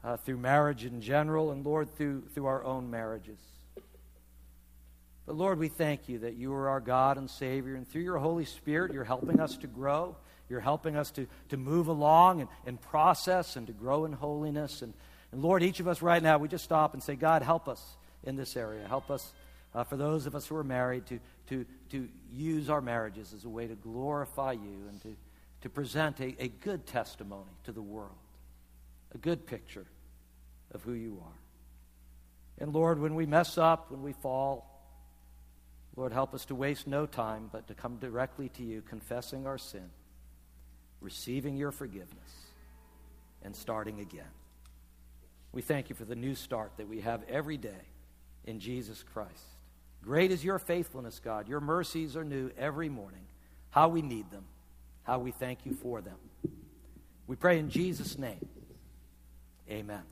uh, 0.03 0.15
through 0.17 0.37
marriage 0.37 0.85
in 0.85 1.01
general, 1.01 1.51
and 1.51 1.65
Lord, 1.65 1.93
through, 1.97 2.23
through 2.33 2.45
our 2.45 2.63
own 2.63 2.89
marriages. 2.89 3.39
But 5.29 5.37
Lord, 5.37 5.59
we 5.59 5.67
thank 5.67 6.09
you 6.09 6.17
that 6.19 6.37
you 6.37 6.51
are 6.55 6.69
our 6.69 6.79
God 6.79 7.19
and 7.19 7.29
Savior, 7.29 7.75
and 7.75 7.87
through 7.87 8.01
your 8.01 8.17
Holy 8.17 8.45
Spirit, 8.45 8.91
you're 8.91 9.03
helping 9.03 9.39
us 9.39 9.57
to 9.57 9.67
grow. 9.67 10.15
You're 10.49 10.59
helping 10.59 10.95
us 10.95 11.11
to, 11.11 11.27
to 11.49 11.57
move 11.57 11.87
along 11.87 12.41
and, 12.41 12.49
and 12.65 12.81
process 12.81 13.55
and 13.55 13.67
to 13.67 13.73
grow 13.73 14.05
in 14.05 14.11
holiness. 14.11 14.81
And 14.81 14.91
And 15.31 15.43
Lord, 15.43 15.61
each 15.61 15.79
of 15.79 15.87
us 15.87 16.01
right 16.01 16.23
now, 16.23 16.39
we 16.39 16.47
just 16.47 16.63
stop 16.63 16.95
and 16.95 17.03
say, 17.03 17.15
God, 17.15 17.43
help 17.43 17.69
us 17.69 17.79
in 18.23 18.37
this 18.37 18.57
area. 18.57 18.87
Help 18.87 19.11
us, 19.11 19.31
uh, 19.75 19.83
for 19.83 19.97
those 19.97 20.25
of 20.25 20.33
us 20.33 20.47
who 20.47 20.55
are 20.55 20.63
married, 20.63 21.05
to, 21.05 21.19
to, 21.49 21.63
to 21.91 22.09
use 22.33 22.67
our 22.67 22.81
marriages 22.81 23.31
as 23.31 23.45
a 23.45 23.49
way 23.49 23.67
to 23.67 23.75
glorify 23.75 24.53
you 24.53 24.87
and 24.89 24.99
to, 25.03 25.15
to 25.61 25.69
present 25.69 26.19
a, 26.21 26.35
a 26.39 26.47
good 26.47 26.87
testimony 26.87 27.51
to 27.65 27.71
the 27.71 27.83
world, 27.83 28.17
a 29.13 29.19
good 29.19 29.45
picture 29.45 29.85
of 30.71 30.81
who 30.81 30.93
you 30.93 31.21
are. 31.23 31.39
And 32.57 32.73
Lord, 32.73 32.99
when 32.99 33.13
we 33.13 33.27
mess 33.27 33.59
up, 33.59 33.91
when 33.91 34.01
we 34.01 34.13
fall, 34.13 34.65
Lord, 35.99 36.13
help 36.13 36.33
us 36.33 36.45
to 36.45 36.55
waste 36.55 36.88
no 36.88 37.05
time, 37.05 37.49
but 37.51 37.67
to 37.67 37.73
come 37.73 37.97
directly 37.97 38.47
to 38.55 38.63
you, 38.63 38.81
confessing 38.81 39.45
our 39.45 39.57
sin, 39.57 39.89
receiving 41.01 41.57
your 41.57 41.73
forgiveness, 41.73 42.45
and 43.43 43.53
starting 43.53 43.99
again. 43.99 44.31
We 45.51 45.62
thank 45.62 45.89
you 45.89 45.97
for 45.97 46.05
the 46.05 46.15
new 46.15 46.35
start 46.35 46.71
that 46.77 46.88
we 46.88 47.01
have 47.01 47.23
every 47.27 47.57
day 47.57 47.81
in 48.45 48.62
Jesus 48.62 49.03
Christ. 49.12 49.43
Great 50.01 50.31
is 50.31 50.41
your 50.41 50.57
faithfulness, 50.57 51.19
God. 51.19 51.49
Your 51.49 51.59
mercies 51.59 52.15
are 52.15 52.23
new 52.23 52.49
every 52.57 52.88
morning. 52.88 53.27
How 53.71 53.89
we 53.89 54.01
need 54.01 54.31
them, 54.31 54.45
how 55.03 55.19
we 55.19 55.31
thank 55.31 55.65
you 55.65 55.73
for 55.73 55.99
them. 55.99 56.15
We 57.27 57.35
pray 57.35 57.59
in 57.59 57.69
Jesus' 57.69 58.17
name. 58.17 58.47
Amen. 59.69 60.03